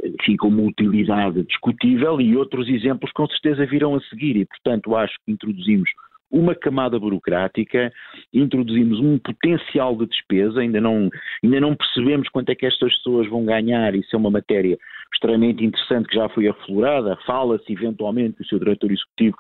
enfim, 0.05 0.37
com 0.37 0.49
uma 0.49 0.65
utilidade 0.65 1.43
discutível 1.45 2.21
e 2.21 2.37
outros 2.37 2.69
exemplos 2.69 3.11
com 3.13 3.27
certeza 3.29 3.65
virão 3.65 3.95
a 3.95 4.01
seguir 4.03 4.37
e, 4.37 4.45
portanto, 4.45 4.95
acho 4.95 5.15
que 5.25 5.33
introduzimos 5.33 5.89
uma 6.31 6.55
camada 6.55 6.99
burocrática, 6.99 7.93
introduzimos 8.33 8.99
um 9.01 9.19
potencial 9.19 9.97
de 9.97 10.07
despesa, 10.07 10.61
ainda 10.61 10.81
não, 10.81 11.09
ainda 11.43 11.61
não 11.61 11.75
percebemos 11.75 12.29
quanto 12.29 12.51
é 12.51 12.55
que 12.55 12.67
estas 12.67 12.95
pessoas 12.97 13.29
vão 13.29 13.45
ganhar, 13.45 13.95
isso 13.95 14.15
é 14.15 14.19
uma 14.19 14.31
matéria 14.31 14.77
extremamente 15.13 15.65
interessante 15.65 16.09
que 16.09 16.17
já 16.17 16.29
foi 16.29 16.49
aflorada, 16.49 17.17
fala-se 17.27 17.73
eventualmente 17.73 18.37
que 18.37 18.43
o 18.43 18.47
seu 18.47 18.59
diretor 18.59 18.91
executivo 18.91 19.37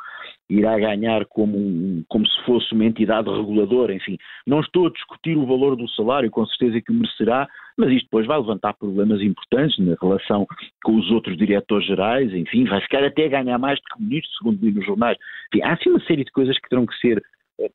irá 0.48 0.78
ganhar 0.78 1.24
como, 1.26 1.56
um, 1.56 2.04
como 2.08 2.26
se 2.26 2.44
fosse 2.44 2.72
uma 2.72 2.84
entidade 2.84 3.28
reguladora, 3.28 3.92
enfim, 3.92 4.16
não 4.46 4.60
estou 4.60 4.86
a 4.86 4.90
discutir 4.90 5.36
o 5.36 5.46
valor 5.46 5.76
do 5.76 5.88
salário, 5.90 6.30
com 6.30 6.46
certeza 6.46 6.80
que 6.80 6.92
o 6.92 6.94
merecerá, 6.94 7.48
mas 7.76 7.90
isto 7.90 8.04
depois 8.04 8.26
vai 8.26 8.38
levantar 8.38 8.74
problemas 8.74 9.20
importantes 9.20 9.78
na 9.78 9.96
relação 10.00 10.46
com 10.84 10.96
os 10.96 11.10
outros 11.10 11.36
diretores 11.36 11.86
gerais, 11.86 12.32
enfim, 12.32 12.64
vai 12.64 12.80
ficar 12.80 13.04
até 13.04 13.26
a 13.26 13.42
ganhar 13.42 13.58
mais 13.58 13.78
do 13.80 13.84
que 13.84 13.98
o 13.98 14.02
ministro, 14.02 14.30
segundo 14.38 14.64
li 14.64 14.72
nos 14.72 14.86
jornais. 14.86 15.18
Enfim, 15.52 15.64
há 15.64 15.72
assim 15.72 15.90
uma 15.90 16.00
série 16.04 16.24
de 16.24 16.30
coisas 16.30 16.56
que 16.58 16.68
terão 16.68 16.86
que 16.86 16.96
ser 16.98 17.22
eh, 17.58 17.70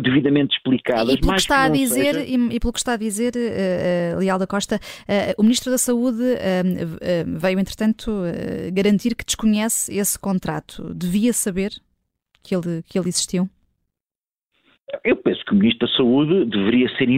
devidamente 0.00 0.56
explicadas. 0.56 1.14
E 1.14 1.18
pelo, 1.18 1.32
que 1.32 1.40
está, 1.40 1.64
a 1.64 1.68
dizer, 1.68 2.14
seja... 2.14 2.24
e, 2.24 2.56
e, 2.56 2.60
pelo 2.60 2.72
que 2.72 2.78
está 2.78 2.92
a 2.92 2.96
dizer, 2.96 3.32
uh, 3.34 4.16
uh, 4.16 4.20
Leal 4.20 4.38
da 4.38 4.46
Costa, 4.46 4.76
uh, 4.76 5.34
o 5.36 5.42
Ministro 5.42 5.72
da 5.72 5.78
Saúde 5.78 6.22
veio, 7.40 7.58
entretanto, 7.58 8.12
garantir 8.72 9.14
que 9.16 9.24
desconhece 9.24 9.92
esse 9.92 10.18
contrato. 10.18 10.94
Devia 10.94 11.32
saber 11.32 11.72
que 12.42 12.54
ele, 12.54 12.82
que 12.88 12.98
ele 12.98 13.08
existiu? 13.08 13.48
Eu 15.04 15.16
penso 15.16 15.42
que 15.44 15.52
o 15.52 15.56
Ministro 15.56 15.88
da 15.88 15.94
Saúde 15.94 16.44
deveria 16.44 16.88
ser 16.96 17.08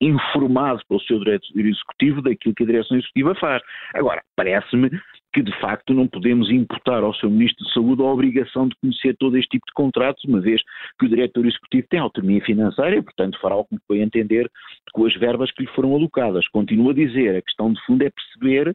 informado 0.00 0.80
pelo 0.88 1.00
seu 1.02 1.18
diretor 1.18 1.60
executivo 1.60 2.22
daquilo 2.22 2.54
que 2.54 2.62
a 2.62 2.66
direção 2.66 2.96
executiva 2.96 3.34
faz. 3.34 3.62
Agora, 3.94 4.22
parece-me 4.34 4.90
que 5.34 5.42
de 5.42 5.52
facto 5.60 5.92
não 5.92 6.06
podemos 6.06 6.48
imputar 6.48 7.02
ao 7.02 7.14
seu 7.16 7.28
Ministro 7.28 7.66
de 7.66 7.72
Saúde 7.74 8.00
a 8.00 8.06
obrigação 8.06 8.68
de 8.68 8.76
conhecer 8.76 9.16
todo 9.18 9.36
este 9.36 9.50
tipo 9.50 9.66
de 9.66 9.72
contratos, 9.74 10.24
uma 10.24 10.40
vez 10.40 10.62
que 10.98 11.06
o 11.06 11.08
diretor 11.08 11.44
executivo 11.44 11.86
tem 11.90 12.00
autonomia 12.00 12.42
financeira 12.42 12.96
e, 12.96 13.02
portanto, 13.02 13.38
fará 13.40 13.56
o 13.56 13.64
que 13.64 13.76
foi 13.86 14.00
entender 14.00 14.50
com 14.92 15.04
as 15.04 15.14
verbas 15.16 15.50
que 15.50 15.64
lhe 15.64 15.70
foram 15.72 15.94
alocadas. 15.94 16.48
Continuo 16.48 16.90
a 16.90 16.94
dizer, 16.94 17.36
a 17.36 17.42
questão 17.42 17.72
de 17.72 17.84
fundo 17.84 18.02
é 18.02 18.10
perceber 18.10 18.74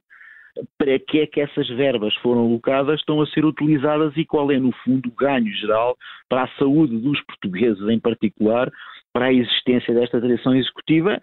para 0.78 1.00
que 1.00 1.20
é 1.20 1.28
que 1.28 1.42
essas 1.42 1.68
verbas 1.70 2.14
foram 2.16 2.42
alocadas, 2.42 3.00
estão 3.00 3.22
a 3.22 3.28
ser 3.28 3.46
utilizadas 3.46 4.16
e 4.18 4.26
qual 4.26 4.52
é, 4.52 4.60
no 4.60 4.72
fundo, 4.84 5.10
o 5.10 5.16
ganho 5.16 5.52
geral 5.56 5.98
para 6.28 6.44
a 6.44 6.58
saúde 6.58 6.98
dos 6.98 7.22
portugueses 7.26 7.82
em 7.88 8.00
particular, 8.00 8.72
para 9.14 9.26
a 9.26 9.34
existência 9.34 9.94
desta 9.94 10.22
direção 10.22 10.56
executiva 10.56 11.20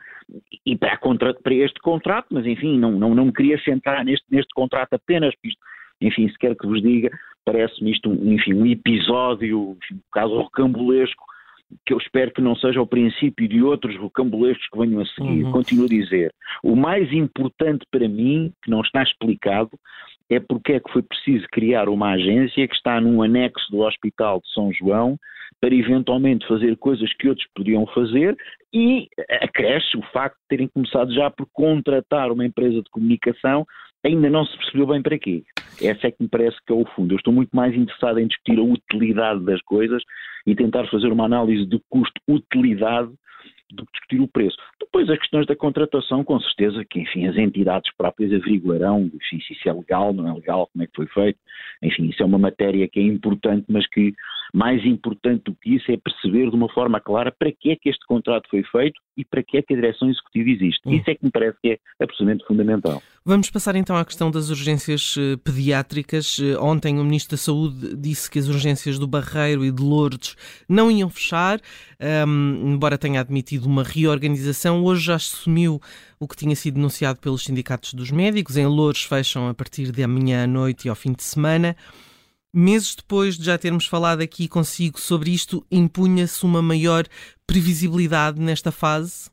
e 0.64 0.76
para, 0.76 0.96
contra, 0.98 1.34
para 1.34 1.54
este 1.54 1.80
contrato, 1.80 2.28
mas 2.30 2.46
enfim, 2.46 2.78
não, 2.78 2.92
não, 2.92 3.14
não 3.14 3.26
me 3.26 3.32
queria 3.32 3.58
sentar 3.60 4.04
neste, 4.04 4.24
neste 4.30 4.52
contrato 4.54 4.94
apenas, 4.94 5.34
isto, 5.44 5.60
enfim, 6.00 6.28
se 6.28 6.38
quer 6.38 6.56
que 6.56 6.66
vos 6.66 6.82
diga, 6.82 7.10
parece-me 7.44 7.92
isto 7.92 8.10
um, 8.10 8.32
enfim, 8.32 8.54
um 8.54 8.66
episódio, 8.66 9.76
enfim, 9.82 9.94
um 9.94 10.10
caso 10.12 10.34
rocambolesco 10.36 11.25
que 11.84 11.92
eu 11.92 11.98
espero 11.98 12.32
que 12.32 12.40
não 12.40 12.54
seja 12.56 12.80
o 12.80 12.86
princípio 12.86 13.48
de 13.48 13.62
outros 13.62 13.96
vocabulescos 13.96 14.66
que 14.68 14.78
venham 14.78 15.00
a 15.00 15.06
seguir. 15.06 15.44
Uhum. 15.44 15.52
Continuo 15.52 15.86
a 15.86 15.88
dizer, 15.88 16.32
o 16.62 16.76
mais 16.76 17.12
importante 17.12 17.84
para 17.90 18.08
mim, 18.08 18.52
que 18.62 18.70
não 18.70 18.80
está 18.80 19.02
explicado, 19.02 19.70
é 20.30 20.40
porque 20.40 20.74
é 20.74 20.80
que 20.80 20.92
foi 20.92 21.02
preciso 21.02 21.46
criar 21.52 21.88
uma 21.88 22.12
agência 22.12 22.66
que 22.66 22.74
está 22.74 23.00
num 23.00 23.22
anexo 23.22 23.70
do 23.70 23.80
Hospital 23.80 24.40
de 24.40 24.52
São 24.52 24.72
João 24.72 25.16
para 25.60 25.74
eventualmente 25.74 26.46
fazer 26.46 26.76
coisas 26.76 27.12
que 27.14 27.28
outros 27.28 27.46
podiam 27.54 27.86
fazer 27.86 28.36
e 28.72 29.08
acresce 29.42 29.96
o 29.96 30.02
facto 30.12 30.36
de 30.36 30.48
terem 30.48 30.68
começado 30.68 31.12
já 31.14 31.30
por 31.30 31.46
contratar 31.52 32.30
uma 32.30 32.44
empresa 32.44 32.82
de 32.82 32.90
comunicação, 32.90 33.64
ainda 34.04 34.30
não 34.30 34.44
se 34.44 34.56
percebeu 34.56 34.86
bem 34.86 35.02
para 35.02 35.18
quê. 35.18 35.42
Essa 35.80 36.08
é 36.08 36.10
que 36.10 36.22
me 36.22 36.28
parece 36.28 36.56
que 36.66 36.72
é 36.72 36.76
o 36.76 36.86
fundo. 36.94 37.12
Eu 37.12 37.18
estou 37.18 37.32
muito 37.32 37.54
mais 37.54 37.74
interessado 37.74 38.18
em 38.18 38.26
discutir 38.26 38.58
a 38.58 38.62
utilidade 38.62 39.44
das 39.44 39.60
coisas 39.62 40.02
e 40.46 40.54
tentar 40.54 40.86
fazer 40.88 41.08
uma 41.08 41.24
análise 41.24 41.66
de 41.66 41.80
custo-utilidade 41.90 43.12
do 43.72 43.84
que 43.84 43.92
discutir 43.92 44.20
o 44.20 44.28
preço. 44.28 44.56
Depois 44.80 45.10
as 45.10 45.18
questões 45.18 45.46
da 45.46 45.56
contratação, 45.56 46.22
com 46.22 46.38
certeza 46.40 46.84
que, 46.88 47.00
enfim, 47.00 47.26
as 47.26 47.36
entidades 47.36 47.92
próprias 47.96 48.32
averiguarão, 48.32 49.10
enfim, 49.12 49.40
se 49.40 49.52
isso 49.52 49.68
é 49.68 49.72
legal, 49.72 50.12
não 50.12 50.28
é 50.28 50.32
legal, 50.32 50.68
como 50.72 50.84
é 50.84 50.86
que 50.86 50.94
foi 50.94 51.06
feito, 51.06 51.38
enfim, 51.82 52.08
isso 52.08 52.22
é 52.22 52.26
uma 52.26 52.38
matéria 52.38 52.88
que 52.88 53.00
é 53.00 53.02
importante, 53.02 53.64
mas 53.68 53.86
que 53.88 54.14
Mais 54.56 54.82
importante 54.86 55.42
do 55.44 55.54
que 55.54 55.76
isso 55.76 55.92
é 55.92 55.98
perceber 55.98 56.48
de 56.48 56.56
uma 56.56 56.66
forma 56.72 56.98
clara 56.98 57.30
para 57.30 57.52
que 57.52 57.72
é 57.72 57.76
que 57.76 57.90
este 57.90 58.06
contrato 58.06 58.48
foi 58.48 58.62
feito 58.62 58.98
e 59.14 59.22
para 59.22 59.42
que 59.42 59.58
é 59.58 59.62
que 59.62 59.74
a 59.74 59.76
direção 59.76 60.08
executiva 60.08 60.48
existe. 60.48 60.80
Hum. 60.86 60.94
Isso 60.94 61.10
é 61.10 61.14
que 61.14 61.22
me 61.22 61.30
parece 61.30 61.58
que 61.60 61.72
é 61.72 61.78
absolutamente 62.00 62.42
fundamental. 62.46 63.02
Vamos 63.22 63.50
passar 63.50 63.76
então 63.76 63.94
à 63.94 64.02
questão 64.02 64.30
das 64.30 64.48
urgências 64.48 65.14
eh, 65.18 65.36
pediátricas. 65.44 66.38
Eh, 66.40 66.56
ontem 66.58 66.98
o 66.98 67.04
Ministro 67.04 67.36
da 67.36 67.42
Saúde 67.42 67.94
disse 67.96 68.30
que 68.30 68.38
as 68.38 68.48
urgências 68.48 68.98
do 68.98 69.06
Barreiro 69.06 69.62
e 69.62 69.70
de 69.70 69.82
Lourdes 69.82 70.34
não 70.66 70.90
iam 70.90 71.10
fechar, 71.10 71.60
um, 72.26 72.72
embora 72.72 72.96
tenha 72.96 73.20
admitido 73.20 73.66
uma 73.66 73.82
reorganização. 73.82 74.82
Hoje 74.82 75.02
já 75.02 75.16
assumiu 75.16 75.78
o 76.18 76.26
que 76.26 76.34
tinha 76.34 76.56
sido 76.56 76.76
denunciado 76.76 77.20
pelos 77.20 77.44
sindicatos 77.44 77.92
dos 77.92 78.10
médicos. 78.10 78.56
Em 78.56 78.64
Lourdes 78.64 79.02
fecham 79.02 79.48
a 79.50 79.52
partir 79.54 79.92
de 79.92 80.02
amanhã 80.02 80.44
à 80.44 80.46
noite 80.46 80.86
e 80.86 80.88
ao 80.88 80.96
fim 80.96 81.12
de 81.12 81.22
semana. 81.22 81.76
Meses 82.58 82.96
depois 82.96 83.36
de 83.36 83.44
já 83.44 83.58
termos 83.58 83.84
falado 83.84 84.22
aqui 84.22 84.48
consigo 84.48 84.98
sobre 84.98 85.28
isto, 85.28 85.62
impunha-se 85.70 86.42
uma 86.42 86.62
maior 86.62 87.04
previsibilidade 87.46 88.40
nesta 88.40 88.72
fase? 88.72 89.30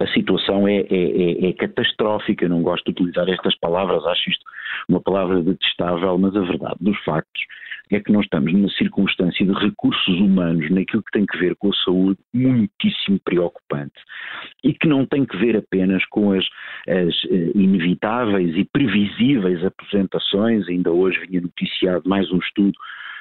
A 0.00 0.06
situação 0.08 0.66
é, 0.66 0.80
é, 0.80 0.86
é, 0.90 1.48
é, 1.50 1.52
catastrófica, 1.52 2.48
não 2.48 2.62
gosto 2.62 2.86
de 2.86 2.90
utilizar 2.90 3.28
estas 3.28 3.56
palavras, 3.60 4.04
acho 4.06 4.28
isto 4.28 4.44
uma 4.88 5.00
palavra 5.00 5.40
detestável, 5.40 6.18
mas 6.18 6.34
a 6.34 6.40
verdade 6.40 6.76
dos 6.80 6.98
factos 7.04 7.42
é 7.90 8.00
que 8.00 8.12
nós 8.12 8.24
estamos 8.24 8.52
numa 8.52 8.68
circunstância 8.70 9.44
de 9.44 9.52
recursos 9.52 10.18
humanos 10.18 10.70
naquilo 10.70 11.02
que 11.02 11.12
tem 11.12 11.26
que 11.26 11.38
ver 11.38 11.54
com 11.56 11.70
a 11.70 11.84
saúde 11.84 12.18
muitíssimo 12.32 13.20
preocupante 13.24 13.94
e 14.62 14.72
que 14.72 14.88
não 14.88 15.06
tem 15.06 15.24
que 15.24 15.36
ver 15.36 15.56
apenas 15.56 16.04
com 16.06 16.32
as, 16.32 16.44
as 16.88 17.24
uh, 17.24 17.58
inevitáveis 17.58 18.56
e 18.56 18.64
previsíveis 18.64 19.64
apresentações, 19.64 20.68
ainda 20.68 20.90
hoje 20.90 21.20
vinha 21.26 21.40
noticiado 21.40 22.08
mais 22.08 22.30
um 22.32 22.38
estudo 22.38 22.74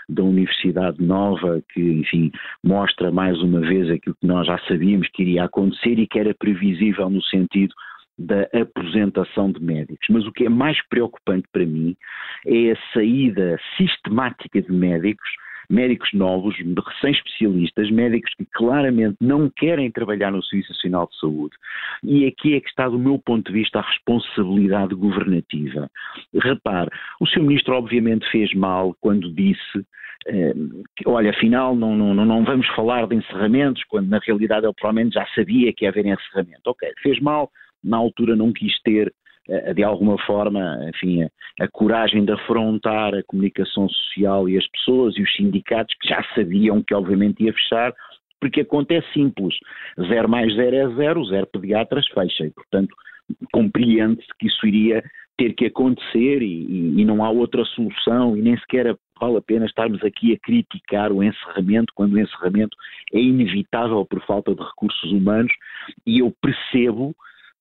da 0.10 0.24
Universidade 0.24 1.02
Nova, 1.02 1.62
que, 1.74 1.82
enfim, 1.82 2.32
mostra 2.64 3.12
mais 3.12 3.42
uma 3.42 3.62
vez 3.62 3.90
aquilo 3.90 4.16
que 4.20 4.28
nós 4.28 4.46
já 4.48 4.60
sabíamos 4.68 5.08
que 5.10 5.24
iria 5.24 5.46
acontecer 5.46 5.98
e 5.98 6.08
que 6.08 6.20
era 6.20 6.34
previsível 6.34 7.10
no 7.10 7.22
sentido 7.24 7.74
da 8.18 8.48
aposentação 8.54 9.52
de 9.52 9.62
médicos. 9.62 10.08
Mas 10.10 10.26
o 10.26 10.32
que 10.32 10.46
é 10.46 10.50
mais 10.50 10.78
preocupante 10.88 11.48
para 11.52 11.66
mim 11.66 11.96
é 12.46 12.72
a 12.72 12.94
saída 12.94 13.60
sistemática 13.78 14.62
de 14.62 14.72
médicos 14.72 15.30
médicos 15.70 16.10
novos, 16.14 16.56
recém-especialistas, 16.58 17.90
médicos 17.90 18.32
que 18.38 18.46
claramente 18.54 19.18
não 19.22 19.50
querem 19.50 19.92
trabalhar 19.92 20.32
no 20.32 20.44
Serviço 20.44 20.72
Nacional 20.72 21.08
de 21.08 21.20
Saúde. 21.20 21.56
E 22.04 22.26
aqui 22.26 22.56
é 22.56 22.60
que 22.60 22.70
está, 22.70 22.88
do 22.88 23.00
meu 23.00 23.18
ponto 23.18 23.48
de 23.48 23.60
vista, 23.60 23.80
a 23.80 23.82
responsabilidade 23.82 24.94
governativa. 24.96 25.90
Repare, 26.34 26.90
o 27.20 27.28
seu 27.28 27.42
ministro 27.42 27.76
obviamente 27.76 28.30
fez 28.30 28.54
mal 28.54 28.96
quando 29.02 29.34
disse 29.34 29.86
eh, 30.28 30.54
que, 30.96 31.08
olha, 31.08 31.32
afinal 31.32 31.76
não, 31.76 31.96
não, 31.96 32.14
não 32.14 32.44
vamos 32.44 32.68
falar 32.76 33.08
de 33.08 33.16
encerramentos, 33.16 33.84
quando 33.86 34.10
na 34.10 34.20
realidade 34.20 34.66
ele 34.66 34.74
provavelmente 34.74 35.16
já 35.16 35.26
sabia 35.34 35.74
que 35.74 35.86
ia 35.86 35.90
haver 35.90 36.06
encerramento. 36.06 36.62
Ok, 36.68 36.90
fez 37.02 37.20
mal, 37.20 37.50
na 37.84 37.98
altura 37.98 38.36
não 38.36 38.54
quis 38.54 38.80
ter 38.82 39.14
eh, 39.48 39.74
de 39.74 39.84
alguma 39.84 40.18
forma, 40.26 40.80
enfim, 40.90 41.24
a, 41.24 41.30
a, 41.62 41.68
coragem 41.68 42.24
de 42.24 42.32
afrontar 42.32 43.14
a 43.14 43.24
comunicação 43.24 43.90
social 43.90 44.48
e 44.48 44.58
as 44.58 44.68
pessoas 44.68 45.18
e 45.18 45.22
os 45.22 45.36
sindicatos 45.36 45.96
que 46.00 46.08
já 46.08 46.24
sabiam 46.34 46.82
que 46.82 46.94
obviamente 46.94 47.44
ia 47.44 47.54
fechar, 47.54 47.94
porque 48.40 48.62
a 48.62 48.66
conta 48.66 48.94
é 48.94 49.02
simples, 49.14 49.56
0 50.00 50.30
mais 50.30 50.54
0 50.56 50.76
é 50.76 50.96
0, 50.96 51.26
0 51.26 51.48
pediatras 51.48 52.08
fecha, 52.08 52.46
e 52.46 52.52
portanto 52.52 52.96
compreende-se 53.52 54.28
que 54.38 54.48
isso 54.48 54.66
iria 54.68 55.04
ter 55.38 55.54
que 55.54 55.66
acontecer 55.66 56.42
e, 56.42 57.02
e, 57.02 57.06
não 57.06 57.24
há 57.24 57.30
outra 57.30 57.66
solução 57.66 58.38
e 58.38 58.42
nem 58.42 58.58
sequer 58.60 58.96
vale 59.20 59.38
a 59.38 59.42
pena 59.42 59.66
estarmos 59.66 60.04
aqui 60.04 60.34
a 60.34 60.40
criticar 60.40 61.12
o 61.12 61.24
encerramento 61.24 61.92
quando 61.96 62.14
o 62.14 62.20
encerramento 62.20 62.76
é 63.14 63.20
inevitável 63.20 64.06
por 64.06 64.24
falta 64.26 64.54
de 64.54 64.62
recursos 64.62 65.12
humanos. 65.12 65.52
E 66.06 66.20
eu 66.20 66.34
percebo 66.42 67.16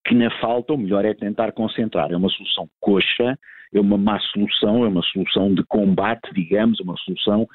que 0.04 0.14
na 0.14 0.30
falta, 0.40 0.73
o 0.73 0.78
melhor 0.78 1.04
é 1.04 1.14
tentar 1.14 1.52
concentrar. 1.52 2.11
É 2.12 2.16
uma 2.16 2.28
solução 2.28 2.68
coxa, 2.80 3.38
é 3.73 3.80
uma 3.80 3.97
má 3.97 4.18
solução, 4.21 4.85
é 4.85 4.88
uma 4.88 5.02
solução 5.02 5.54
de 5.54 5.64
combate, 5.64 6.32
digamos, 6.35 6.80
uma 6.80 6.97
solução 6.99 7.47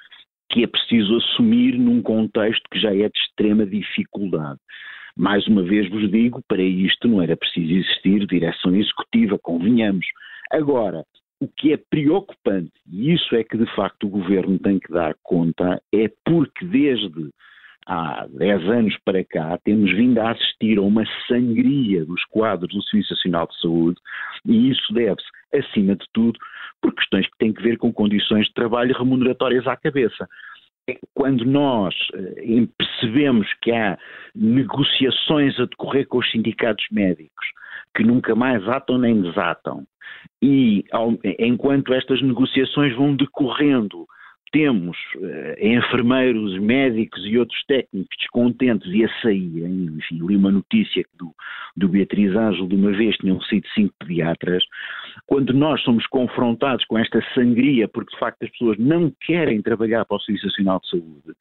que 0.50 0.64
é 0.64 0.68
preciso 0.68 1.18
assumir 1.18 1.78
num 1.78 2.02
contexto 2.02 2.64
que 2.72 2.80
já 2.80 2.90
é 2.96 3.10
de 3.10 3.20
extrema 3.20 3.66
dificuldade. 3.66 4.60
Mais 5.16 5.46
uma 5.48 5.64
vez 5.64 5.90
vos 5.90 6.10
digo, 6.10 6.42
para 6.48 6.62
isto 6.62 7.08
não 7.08 7.22
era 7.22 7.36
preciso 7.36 7.74
existir 7.74 8.26
direção 8.28 8.76
executiva, 8.76 9.38
convenhamos. 9.40 10.06
Agora, 10.52 11.04
o 11.40 11.48
que 11.48 11.74
é 11.74 11.78
preocupante, 11.90 12.72
e 12.90 13.14
isso 13.14 13.36
é 13.36 13.44
que 13.44 13.58
de 13.58 13.66
facto 13.76 14.06
o 14.06 14.10
governo 14.10 14.58
tem 14.60 14.80
que 14.80 14.92
dar 14.92 15.16
conta, 15.24 15.82
é 15.94 16.10
porque 16.26 16.66
desde 16.66 17.30
há 17.88 18.28
10 18.30 18.70
anos 18.70 18.98
para 19.06 19.24
cá, 19.24 19.58
temos 19.64 19.92
vindo 19.96 20.20
a 20.20 20.32
assistir 20.32 20.78
a 20.78 20.82
uma 20.82 21.06
sangria 21.28 22.06
dos 22.06 22.24
quadros 22.26 22.74
do 22.74 22.84
Serviço 22.84 23.14
Nacional 23.14 23.48
de 23.48 23.60
Saúde 23.62 24.00
e 24.46 24.70
isso 24.70 24.94
deve-se, 24.94 25.28
acima 25.54 25.96
de 25.96 26.06
tudo, 26.14 26.38
por 26.82 26.94
questões 26.94 27.26
que 27.26 27.38
têm 27.38 27.54
que 27.54 27.64
ver 27.64 27.78
com 27.78 27.92
condições 27.94 28.46
de 28.48 28.54
trabalho 28.54 28.96
remuneratórias 28.96 29.66
à 29.66 29.76
cabeça. 29.78 30.28
Quando 31.14 31.46
nós 31.46 31.96
eh, 32.14 32.68
percebemos 32.78 33.48
que 33.62 33.72
há 33.72 33.98
negociações 34.36 35.60
a 35.60 35.66
decorrer 35.66 36.08
com 36.08 36.20
os 36.20 36.32
sindicatos 36.32 36.86
médicos 36.92 37.48
que 37.96 38.04
nunca 38.04 38.36
mais 38.36 38.68
atam 38.68 38.98
nem 38.98 39.22
desatam, 39.22 39.86
e 40.42 40.84
enquanto 41.40 41.94
estas 41.94 42.22
negociações 42.22 42.96
vão 42.96 43.16
decorrendo 43.16 44.06
temos 44.52 44.98
uh, 45.16 45.66
enfermeiros, 45.66 46.58
médicos 46.60 47.26
e 47.26 47.38
outros 47.38 47.62
técnicos 47.66 48.16
descontentes 48.20 48.92
e 48.94 49.04
a 49.04 49.22
saírem, 49.22 49.86
enfim, 49.98 50.26
li 50.26 50.36
uma 50.36 50.52
notícia 50.52 51.06
do, 51.18 51.34
do 51.76 51.90
Beatriz 51.90 52.36
Ângelo 52.36 52.68
de 52.68 52.76
uma 52.76 52.92
vez 52.92 53.16
tinham 53.18 53.42
sido 53.42 53.68
cinco 53.74 53.94
pediatras, 54.00 54.64
quando 55.26 55.54
nós 55.54 55.82
somos 55.84 56.06
confrontados 56.08 56.86
com 56.86 56.98
esta 56.98 57.22
sangria, 57.34 57.88
porque 57.88 58.14
de 58.14 58.20
facto 58.20 58.44
as 58.44 58.50
pessoas 58.52 58.78
não 58.78 59.12
querem 59.22 59.62
trabalhar 59.62 60.06
para 60.06 60.18
o 60.18 60.20
Serviço 60.22 60.48
Nacional 60.48 60.80
de 60.82 60.90
Saúde, 60.90 61.38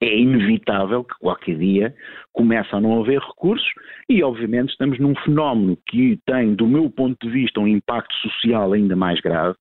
é 0.00 0.18
inevitável 0.18 1.04
que 1.04 1.14
qualquer 1.20 1.56
dia 1.56 1.94
comece 2.32 2.74
a 2.74 2.80
não 2.80 3.00
haver 3.00 3.20
recursos 3.20 3.68
e 4.08 4.22
obviamente 4.22 4.70
estamos 4.70 4.98
num 4.98 5.14
fenómeno 5.16 5.78
que 5.86 6.18
tem, 6.26 6.54
do 6.54 6.66
meu 6.66 6.90
ponto 6.90 7.24
de 7.24 7.32
vista, 7.32 7.60
um 7.60 7.68
impacto 7.68 8.14
social 8.16 8.72
ainda 8.72 8.96
mais 8.96 9.20
grave, 9.20 9.56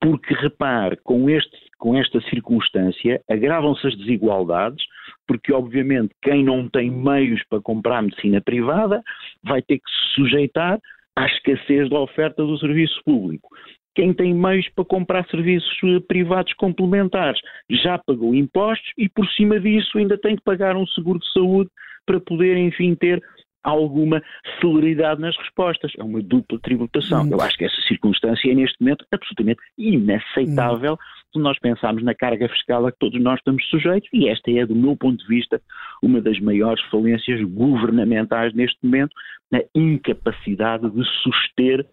porque 0.00 0.34
repare, 0.34 0.96
com, 1.02 1.28
este, 1.28 1.56
com 1.82 1.96
esta 1.96 2.20
circunstância 2.30 3.20
agravam-se 3.28 3.84
as 3.84 3.96
desigualdades, 3.96 4.84
porque 5.26 5.52
obviamente 5.52 6.14
quem 6.22 6.44
não 6.44 6.68
tem 6.68 6.88
meios 6.88 7.42
para 7.50 7.60
comprar 7.60 8.00
medicina 8.02 8.40
privada 8.40 9.02
vai 9.42 9.60
ter 9.60 9.78
que 9.78 9.90
se 9.90 10.14
sujeitar 10.14 10.78
à 11.16 11.26
escassez 11.26 11.90
da 11.90 11.98
oferta 11.98 12.46
do 12.46 12.56
serviço 12.56 13.02
público. 13.04 13.48
Quem 13.96 14.14
tem 14.14 14.32
meios 14.32 14.68
para 14.68 14.84
comprar 14.84 15.26
serviços 15.26 15.76
eh, 15.82 15.98
privados 16.06 16.52
complementares 16.52 17.40
já 17.68 17.98
pagou 17.98 18.32
impostos 18.32 18.92
e 18.96 19.08
por 19.08 19.26
cima 19.30 19.58
disso 19.58 19.98
ainda 19.98 20.16
tem 20.16 20.36
que 20.36 20.44
pagar 20.44 20.76
um 20.76 20.86
seguro 20.86 21.18
de 21.18 21.32
saúde 21.32 21.68
para 22.06 22.20
poder, 22.20 22.56
enfim, 22.58 22.94
ter 22.94 23.20
alguma 23.64 24.22
celeridade 24.60 25.20
nas 25.20 25.36
respostas. 25.36 25.90
É 25.98 26.02
uma 26.04 26.22
dupla 26.22 26.60
tributação. 26.60 27.28
Eu 27.28 27.40
acho 27.40 27.56
que 27.56 27.64
essa 27.64 27.80
circunstância 27.88 28.50
é, 28.50 28.54
neste 28.54 28.80
momento, 28.80 29.04
absolutamente 29.12 29.60
inaceitável 29.76 30.96
se 31.32 31.38
nós 31.38 31.58
pensarmos 31.58 32.02
na 32.02 32.14
carga 32.14 32.48
fiscal 32.48 32.86
a 32.86 32.92
que 32.92 32.98
todos 32.98 33.20
nós 33.20 33.38
estamos 33.38 33.64
sujeitos, 33.68 34.08
e 34.12 34.28
esta 34.28 34.50
é, 34.50 34.66
do 34.66 34.74
meu 34.74 34.96
ponto 34.96 35.18
de 35.18 35.26
vista, 35.26 35.60
uma 36.02 36.20
das 36.20 36.38
maiores 36.40 36.82
falências 36.90 37.42
governamentais 37.42 38.52
neste 38.54 38.78
momento, 38.82 39.14
na 39.50 39.62
incapacidade 39.74 40.90
de 40.90 41.04
suster 41.22 41.86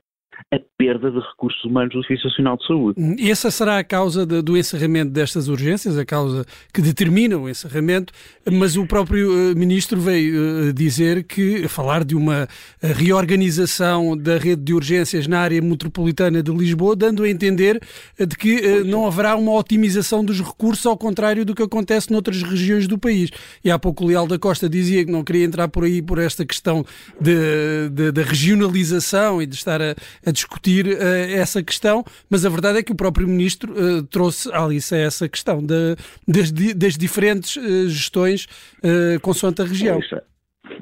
perda 1.00 1.20
de 1.20 1.28
recursos 1.28 1.64
humanos 1.64 1.94
do 1.94 2.04
Serviço 2.04 2.28
Nacional 2.28 2.58
de 2.58 2.68
Saúde. 2.68 3.02
Hum, 3.02 3.16
e 3.18 3.32
essa 3.32 3.50
será 3.50 3.80
a 3.80 3.84
causa 3.84 4.26
de, 4.26 4.42
do 4.42 4.58
encerramento 4.58 5.12
destas 5.12 5.48
urgências, 5.48 5.98
a 5.98 6.06
causa 6.06 6.46
que 6.74 6.82
determina 6.82 7.38
o 7.38 7.50
encerramento, 7.50 8.14
mas 8.52 8.76
o 8.76 8.86
próprio 8.86 9.32
uh, 9.32 9.56
Ministro 9.56 10.00
veio 10.00 10.70
uh, 10.70 10.74
dizer 10.74 11.24
que, 11.24 11.68
falar 11.68 12.04
de 12.04 12.16
uma 12.16 12.44
uh, 12.44 12.48
reorganização 12.96 14.18
da 14.18 14.38
rede 14.38 14.62
de 14.64 14.74
urgências 14.74 15.28
na 15.28 15.40
área 15.40 15.62
metropolitana 15.62 16.44
de 16.44 16.52
Lisboa, 16.52 16.96
dando 16.96 17.24
a 17.24 17.30
entender 17.30 17.80
de 18.18 18.36
que 18.36 18.84
não 18.84 19.06
haverá 19.06 19.36
uma 19.36 19.54
otimização 19.54 20.24
dos 20.24 20.42
recursos, 20.42 20.86
ao 20.86 20.98
contrário 20.98 21.46
do 21.46 21.56
que 21.56 21.64
acontece 21.64 22.12
noutras 22.12 22.42
regiões 22.42 22.88
do 22.88 22.98
país. 22.98 23.30
E 23.64 23.72
há 23.72 23.80
pouco 23.80 24.04
o 24.04 24.08
Leal 24.08 24.28
da 24.28 24.38
Costa 24.38 24.68
dizia 24.68 25.06
que 25.06 25.12
não 25.12 25.24
queria 25.24 25.46
entrar 25.46 25.68
por 25.68 25.84
aí 25.84 26.02
por 26.02 26.18
esta 26.18 26.46
questão 26.46 26.86
da 27.20 28.22
regionalização 28.24 29.42
e 29.42 29.46
de 29.46 29.56
estar 29.56 29.82
a, 29.82 29.96
a 30.26 30.32
discutir 30.32 30.89
uh, 30.94 31.40
essa 31.40 31.64
questão, 31.64 32.04
mas 32.30 32.46
a 32.46 32.50
verdade 32.50 32.80
é 32.80 32.84
que 32.84 32.92
o 32.92 32.96
próprio 32.96 33.28
Ministro 33.28 33.74
uh, 33.74 34.04
trouxe 34.04 34.52
à 34.52 34.64
Alice 34.64 34.96
essa 34.96 35.28
questão 35.28 35.66
de, 35.66 35.96
das, 36.28 36.52
das 36.52 36.98
diferentes 36.98 37.56
uh, 37.56 37.90
gestões 37.90 38.46
uh, 38.84 39.20
consoante 39.22 39.62
a 39.62 39.66
região. 39.66 40.00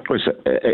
Pois, 0.06 0.22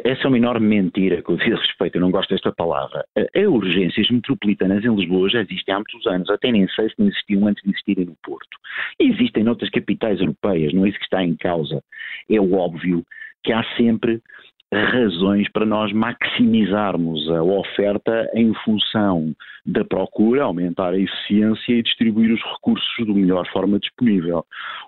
essa 0.04 0.22
é 0.24 0.26
uma 0.26 0.36
enorme 0.36 0.66
mentira 0.66 1.22
com 1.22 1.34
o 1.34 1.36
devido 1.36 1.56
respeito, 1.56 1.96
eu 1.96 2.00
não 2.00 2.10
gosto 2.10 2.30
desta 2.30 2.52
palavra. 2.52 3.04
A 3.16 3.48
urgências 3.48 4.08
metropolitanas 4.10 4.84
em 4.84 4.94
Lisboa 4.94 5.28
já 5.28 5.40
existem 5.42 5.74
há 5.74 5.78
muitos 5.78 6.06
anos, 6.06 6.30
até 6.30 6.52
nem 6.52 6.68
sei 6.68 6.88
se 6.88 6.94
não 6.98 7.06
existiam 7.06 7.46
antes 7.46 7.62
de 7.62 7.70
existirem 7.70 8.04
no 8.06 8.16
Porto. 8.22 8.56
Existem 8.98 9.44
noutras 9.44 9.70
capitais 9.70 10.20
europeias, 10.20 10.72
não 10.72 10.84
é 10.84 10.88
isso 10.88 10.98
que 10.98 11.04
está 11.04 11.22
em 11.22 11.36
causa. 11.36 11.82
É 12.30 12.40
óbvio 12.40 13.04
que 13.44 13.52
há 13.52 13.62
sempre 13.76 14.20
razões 14.82 15.48
para 15.50 15.66
nós 15.66 15.92
maximizarmos 15.92 17.30
a 17.30 17.42
oferta 17.42 18.30
em 18.34 18.52
função 18.64 19.34
da 19.66 19.84
procura, 19.84 20.44
aumentar 20.44 20.92
a 20.92 20.98
eficiência 20.98 21.72
e 21.72 21.82
distribuir 21.82 22.32
os 22.32 22.42
recursos 22.42 23.06
da 23.06 23.14
melhor 23.14 23.46
forma 23.52 23.78
disponível. 23.78 24.44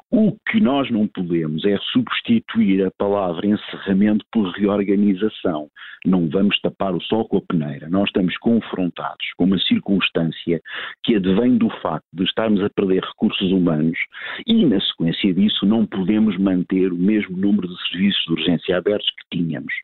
O 0.09 0.37
que 0.49 0.61
nós 0.61 0.89
não 0.89 1.09
podemos 1.09 1.65
é 1.65 1.77
substituir 1.93 2.87
a 2.87 2.93
palavra 2.93 3.45
encerramento 3.45 4.25
por 4.31 4.53
reorganização. 4.53 5.69
Não 6.07 6.29
vamos 6.29 6.61
tapar 6.61 6.95
o 6.95 7.01
sol 7.01 7.27
com 7.27 7.39
a 7.39 7.43
peneira. 7.43 7.89
Nós 7.89 8.09
estamos 8.09 8.37
confrontados 8.37 9.27
com 9.37 9.47
uma 9.47 9.59
circunstância 9.59 10.61
que 11.03 11.17
advém 11.17 11.59
do 11.59 11.69
facto 11.83 12.07
de 12.13 12.23
estarmos 12.23 12.63
a 12.63 12.71
perder 12.71 13.03
recursos 13.03 13.51
humanos 13.51 13.99
e, 14.47 14.65
na 14.65 14.81
sequência 14.81 15.35
disso, 15.35 15.67
não 15.67 15.85
podemos 15.85 16.39
manter 16.39 16.93
o 16.93 16.97
mesmo 16.97 17.37
número 17.37 17.67
de 17.67 17.89
serviços 17.89 18.25
de 18.27 18.33
urgência 18.33 18.79
abertos 18.79 19.11
que 19.11 19.39
tínhamos. 19.39 19.75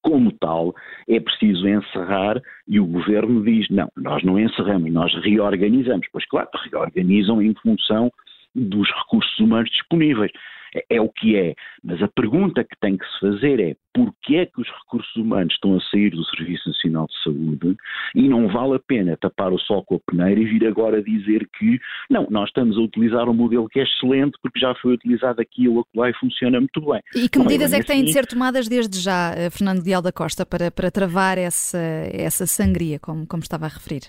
Como 0.00 0.32
tal, 0.32 0.74
é 1.06 1.20
preciso 1.20 1.68
encerrar 1.68 2.40
e 2.66 2.80
o 2.80 2.86
governo 2.86 3.44
diz: 3.44 3.68
não, 3.68 3.90
nós 3.94 4.22
não 4.22 4.40
encerramos, 4.40 4.90
nós 4.90 5.12
reorganizamos. 5.22 6.06
Pois, 6.10 6.24
claro, 6.26 6.48
reorganizam 6.70 7.42
em 7.42 7.52
função 7.60 8.10
dos 8.56 8.88
recursos 8.88 9.38
humanos 9.38 9.70
disponíveis. 9.70 10.32
É, 10.74 10.96
é, 10.96 11.00
o 11.00 11.08
que 11.08 11.36
é. 11.36 11.54
Mas 11.82 12.02
a 12.02 12.08
pergunta 12.08 12.64
que 12.64 12.76
tem 12.80 12.96
que 12.96 13.04
se 13.06 13.20
fazer 13.20 13.60
é 13.60 13.76
porquê 13.94 14.36
é 14.36 14.46
que 14.46 14.60
os 14.60 14.68
recursos 14.68 15.16
humanos 15.16 15.54
estão 15.54 15.76
a 15.76 15.80
sair 15.90 16.10
do 16.10 16.24
Serviço 16.24 16.68
Nacional 16.68 17.06
de 17.06 17.22
Saúde 17.22 17.76
e 18.14 18.28
não 18.28 18.48
vale 18.48 18.76
a 18.76 18.78
pena 18.78 19.16
tapar 19.16 19.52
o 19.52 19.58
sol 19.58 19.84
com 19.84 19.96
a 19.96 20.00
peneira 20.10 20.38
e 20.38 20.44
vir 20.44 20.66
agora 20.66 21.02
dizer 21.02 21.48
que 21.58 21.78
não, 22.10 22.26
nós 22.30 22.48
estamos 22.48 22.76
a 22.76 22.80
utilizar 22.80 23.28
um 23.28 23.34
modelo 23.34 23.68
que 23.68 23.80
é 23.80 23.84
excelente 23.84 24.36
porque 24.42 24.58
já 24.58 24.74
foi 24.74 24.94
utilizado 24.94 25.40
aqui 25.40 25.68
ou 25.68 25.80
acolá 25.80 26.10
e 26.10 26.14
funciona 26.14 26.60
muito 26.60 26.80
bem. 26.80 27.00
E 27.14 27.28
que 27.28 27.38
medidas 27.38 27.72
é, 27.72 27.76
é 27.76 27.80
que 27.80 27.86
têm 27.86 28.04
de 28.04 28.12
ser 28.12 28.26
tomadas 28.26 28.68
desde 28.68 28.98
já, 29.00 29.32
eh, 29.34 29.50
Fernando 29.50 29.84
Leal 29.84 30.02
da 30.02 30.12
Costa, 30.12 30.44
para, 30.44 30.70
para 30.70 30.90
travar 30.90 31.38
essa, 31.38 31.78
essa 32.12 32.46
sangria, 32.46 32.98
como, 32.98 33.26
como 33.26 33.42
estava 33.42 33.64
a 33.64 33.68
referir? 33.68 34.02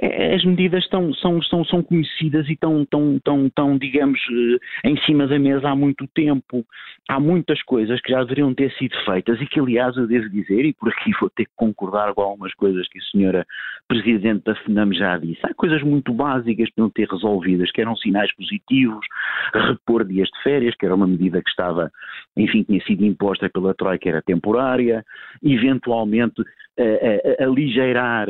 É, 0.00 0.34
as 0.34 0.44
medidas 0.44 0.84
estão, 0.84 1.12
são, 1.14 1.42
são, 1.42 1.64
são 1.64 1.82
conhecidas 1.82 2.48
e 2.48 2.52
estão, 2.52 2.82
estão, 2.82 3.16
estão, 3.16 3.46
estão, 3.46 3.78
digamos, 3.78 4.20
eh, 4.30 4.88
em 4.88 4.96
cima 5.02 5.26
da 5.26 5.38
mesa 5.38 5.68
há 5.68 5.76
muito 5.76 6.06
tempo. 6.08 6.64
Há 7.08 7.20
muitas 7.20 7.62
coisas 7.62 8.00
que 8.00 8.12
já 8.12 8.22
deveriam 8.22 8.54
ter 8.54 8.72
sido 8.72 8.96
feitas 9.04 9.40
e 9.40 9.46
que, 9.46 9.60
aliás, 9.60 9.96
eu 9.96 10.06
devo 10.06 10.28
dizer, 10.28 10.64
e 10.64 10.72
por 10.72 10.88
aqui 10.88 11.12
vou 11.20 11.30
ter 11.30 11.44
que 11.46 11.52
concordar 11.56 12.12
com 12.14 12.22
algumas 12.22 12.54
coisas 12.54 12.88
que 12.88 12.98
a 12.98 13.02
senhora 13.02 13.46
Presidente 13.88 14.44
da 14.44 14.54
FNAM 14.56 14.92
já 14.92 15.16
disse. 15.16 15.40
Há 15.44 15.54
coisas 15.54 15.82
muito 15.82 16.12
básicas 16.12 16.68
que 16.68 16.80
não 16.80 16.90
ter 16.90 17.08
resolvidas, 17.08 17.70
que 17.70 17.80
eram 17.80 17.96
sinais 17.96 18.34
positivos, 18.34 19.06
repor 19.54 20.04
dias 20.04 20.28
de 20.28 20.42
férias, 20.42 20.74
que 20.74 20.84
era 20.84 20.94
uma 20.94 21.06
medida 21.06 21.40
que 21.40 21.50
estava, 21.50 21.90
enfim, 22.36 22.64
tinha 22.64 22.82
sido 22.82 23.04
imposta 23.04 23.48
pela 23.48 23.74
Troika, 23.74 24.08
era 24.08 24.22
temporária, 24.22 25.04
eventualmente 25.42 26.40
uh, 26.40 26.44
uh, 26.82 27.44
aligeirar 27.44 28.28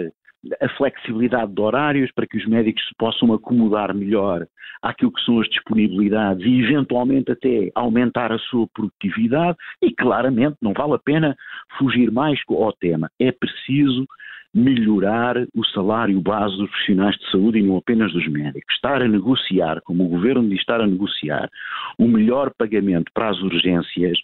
a 0.61 0.69
flexibilidade 0.71 1.53
de 1.53 1.61
horários 1.61 2.11
para 2.13 2.27
que 2.27 2.37
os 2.37 2.47
médicos 2.47 2.83
se 2.89 2.95
possam 2.99 3.33
acomodar 3.33 3.95
melhor 3.95 4.47
àquilo 4.83 5.13
que 5.13 5.23
são 5.23 5.41
as 5.41 5.49
disponibilidades 5.49 6.45
e 6.45 6.61
eventualmente 6.63 7.33
até 7.33 7.71
aumentar 7.75 8.33
a 8.33 8.39
sua 8.39 8.67
produtividade 8.69 9.57
e 9.83 9.93
claramente 9.93 10.57
não 10.61 10.73
vale 10.73 10.95
a 10.95 10.99
pena 10.99 11.37
fugir 11.79 12.11
mais 12.11 12.39
ao 12.49 12.73
tema. 12.73 13.11
É 13.19 13.33
preciso 13.33 14.07
melhorar 14.57 15.37
o 15.55 15.65
salário 15.67 16.19
base 16.23 16.57
dos 16.57 16.71
profissionais 16.71 17.15
de 17.17 17.31
saúde 17.31 17.59
e 17.59 17.63
não 17.63 17.77
apenas 17.77 18.11
dos 18.13 18.27
médicos. 18.27 18.75
Estar 18.75 19.03
a 19.03 19.09
negociar, 19.09 19.83
como 19.83 20.05
o 20.05 20.09
governo 20.09 20.49
diz 20.49 20.61
estar 20.61 20.81
a 20.81 20.87
negociar, 20.87 21.51
o 21.99 22.09
melhor 22.09 22.51
pagamento 22.57 23.11
para 23.13 23.29
as 23.29 23.39
urgências 23.41 24.19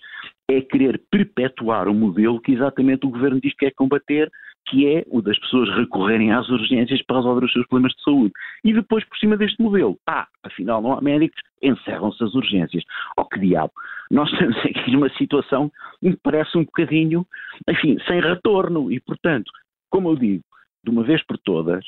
é 0.51 0.63
querer 0.63 1.01
perpetuar 1.11 1.87
o 1.87 1.95
modelo 1.95 2.41
que 2.41 2.53
exatamente 2.53 3.07
o 3.07 3.11
governo 3.11 3.41
diz 3.43 3.53
que 3.53 3.67
quer 3.67 3.73
combater, 3.75 4.31
que 4.67 4.87
é 4.87 5.05
o 5.09 5.21
das 5.21 5.39
pessoas 5.39 5.69
recorrerem 5.77 6.33
às 6.33 6.49
urgências 6.49 7.03
para 7.03 7.17
resolver 7.17 7.45
os 7.45 7.53
seus 7.53 7.67
problemas 7.67 7.93
de 7.95 8.03
saúde. 8.03 8.33
E 8.65 8.73
depois, 8.73 9.05
por 9.05 9.17
cima 9.19 9.37
deste 9.37 9.61
modelo, 9.61 9.99
ah, 10.07 10.27
afinal 10.43 10.81
não 10.81 10.93
há 10.93 11.01
médicos, 11.01 11.41
encerram-se 11.63 12.23
as 12.23 12.35
urgências. 12.35 12.83
Oh, 13.17 13.25
que 13.25 13.41
diabo! 13.41 13.73
Nós 14.11 14.31
estamos 14.33 14.57
aqui 14.59 14.91
numa 14.91 15.11
situação 15.11 15.71
que 16.01 16.17
parece 16.23 16.57
um 16.57 16.65
bocadinho, 16.65 17.27
enfim, 17.69 17.99
sem 18.07 18.21
retorno. 18.21 18.91
E, 18.93 19.01
portanto, 19.01 19.51
como 19.91 20.11
eu 20.11 20.17
digo, 20.17 20.45
de 20.85 20.91
uma 20.91 21.03
vez 21.03 21.25
por 21.27 21.39
todas, 21.39 21.85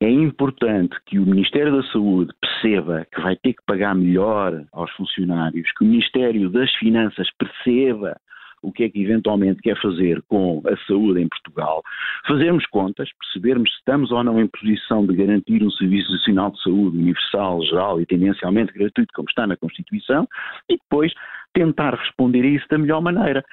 é 0.00 0.10
importante 0.10 0.96
que 1.06 1.18
o 1.18 1.26
Ministério 1.26 1.76
da 1.76 1.82
Saúde 1.90 2.32
perceba 2.40 3.06
que 3.12 3.20
vai 3.20 3.36
ter 3.36 3.52
que 3.52 3.62
pagar 3.64 3.94
melhor 3.94 4.64
aos 4.72 4.90
funcionários, 4.92 5.70
que 5.78 5.84
o 5.84 5.88
Ministério 5.88 6.50
das 6.50 6.72
Finanças 6.74 7.28
perceba 7.38 8.16
o 8.62 8.72
que 8.72 8.84
é 8.84 8.88
que 8.88 9.02
eventualmente 9.02 9.60
quer 9.60 9.80
fazer 9.80 10.22
com 10.28 10.62
a 10.66 10.76
saúde 10.86 11.20
em 11.20 11.28
Portugal, 11.28 11.82
fazermos 12.26 12.64
contas, 12.66 13.10
percebermos 13.18 13.70
se 13.70 13.76
estamos 13.78 14.10
ou 14.10 14.22
não 14.22 14.40
em 14.40 14.46
posição 14.46 15.04
de 15.06 15.14
garantir 15.14 15.62
um 15.62 15.70
Serviço 15.70 16.12
Nacional 16.12 16.50
de 16.52 16.62
Saúde 16.62 16.96
universal, 16.96 17.62
geral 17.64 18.00
e 18.00 18.06
tendencialmente 18.06 18.72
gratuito, 18.72 19.12
como 19.14 19.28
está 19.28 19.46
na 19.46 19.56
Constituição, 19.56 20.26
e 20.68 20.76
depois 20.76 21.12
tentar 21.52 21.94
responder 21.94 22.42
a 22.42 22.46
isso 22.46 22.66
da 22.70 22.78
melhor 22.78 23.02
maneira. 23.02 23.44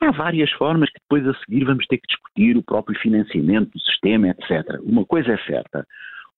Há 0.00 0.12
várias 0.12 0.50
formas 0.52 0.90
que 0.90 1.00
depois 1.00 1.26
a 1.26 1.38
seguir 1.40 1.64
vamos 1.64 1.86
ter 1.86 1.98
que 1.98 2.06
discutir 2.06 2.56
o 2.56 2.62
próprio 2.62 2.98
financiamento 3.00 3.72
do 3.72 3.80
sistema, 3.80 4.28
etc. 4.28 4.78
Uma 4.82 5.04
coisa 5.04 5.32
é 5.32 5.38
certa, 5.38 5.84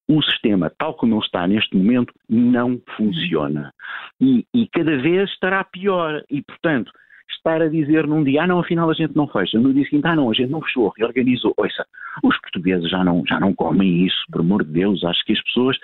o 0.07 0.21
sistema, 0.23 0.71
tal 0.77 0.95
como 0.95 1.15
ele 1.15 1.23
está 1.23 1.47
neste 1.47 1.75
momento, 1.75 2.13
não 2.29 2.81
funciona. 2.97 3.73
E, 4.19 4.45
e, 4.53 4.67
cada 4.67 4.97
vez 4.97 5.29
estará 5.29 5.63
pior. 5.63 6.23
E, 6.29 6.41
portanto, 6.41 6.91
estar 7.31 7.61
a 7.61 7.67
dizer 7.67 8.07
num 8.07 8.23
dia, 8.23 8.43
ah 8.43 8.47
não, 8.47 8.59
afinal 8.59 8.89
a 8.89 8.93
gente 8.93 9.15
não 9.15 9.27
fecha, 9.27 9.59
no 9.59 9.73
dia 9.73 9.83
seguinte, 9.85 10.07
ah 10.07 10.15
não, 10.15 10.29
a 10.29 10.33
gente 10.33 10.49
não 10.49 10.61
fechou, 10.61 10.93
reorganizou. 10.97 11.53
Ouça, 11.57 11.85
os 12.23 12.39
portugueses 12.41 12.89
já 12.89 13.03
não, 13.03 13.23
já 13.27 13.39
não 13.39 13.53
comem 13.53 14.05
isso, 14.05 14.17
por 14.31 14.41
amor 14.41 14.63
de 14.63 14.71
Deus, 14.71 15.03
acho 15.03 15.23
que 15.25 15.33
as 15.33 15.43
pessoas, 15.43 15.77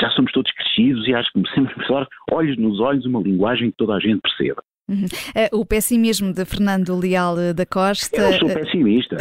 já 0.00 0.10
somos 0.10 0.32
todos 0.32 0.50
crescidos 0.52 1.06
e 1.06 1.14
acho 1.14 1.30
que 1.32 1.40
sempre 1.54 1.74
precisar 1.74 2.06
olhos 2.30 2.56
nos 2.56 2.80
olhos, 2.80 3.06
uma 3.06 3.20
linguagem 3.20 3.70
que 3.70 3.76
toda 3.76 3.94
a 3.94 4.00
gente 4.00 4.20
perceba. 4.20 4.62
Uhum. 4.90 5.04
Uh, 5.04 5.60
o 5.60 5.64
pessimismo 5.64 6.32
de 6.32 6.44
Fernando 6.44 6.96
Leal 6.96 7.36
da 7.54 7.64
Costa. 7.64 8.16
Eu 8.16 8.38
sou 8.40 8.48
pessimista. 8.48 9.16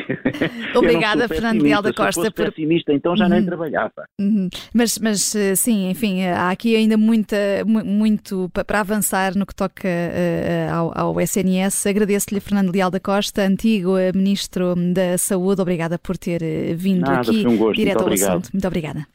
Obrigada, 0.74 1.28
Fernando 1.28 1.62
Leal 1.62 1.82
da 1.82 1.92
Costa. 1.92 2.22
Se 2.22 2.30
fosse 2.30 2.50
pessimista, 2.50 2.94
então 2.94 3.14
já 3.14 3.24
uhum. 3.24 3.30
nem 3.30 3.44
trabalhava. 3.44 4.08
Uhum. 4.18 4.48
Mas, 4.72 4.98
mas, 4.98 5.34
eh, 5.34 5.54
sim, 5.54 5.90
enfim, 5.90 6.22
eh, 6.22 6.32
há 6.32 6.48
aqui 6.48 6.74
ainda 6.74 6.96
muita, 6.96 7.36
muito 7.66 8.50
para 8.66 8.80
avançar 8.80 9.36
no 9.36 9.44
que 9.44 9.54
toca 9.54 9.86
uh, 9.86 10.74
ao, 10.74 10.98
ao, 10.98 11.20
SNS. 11.20 11.86
Agradeço-lhe, 11.86 12.40
Fernando 12.40 12.72
Leal 12.72 12.90
da 12.90 13.00
Costa, 13.00 13.42
antigo 13.42 13.96
Ministro 14.14 14.74
da 14.94 15.18
Saúde. 15.18 15.60
Obrigada 15.60 15.98
por 15.98 16.16
ter 16.16 16.40
vindo 16.74 17.02
Nada, 17.02 17.20
aqui 17.20 17.46
um 17.46 17.72
direto 17.72 18.00
ao 18.00 18.12
assunto. 18.12 18.48
Muito 18.50 18.66
obrigada. 18.66 19.06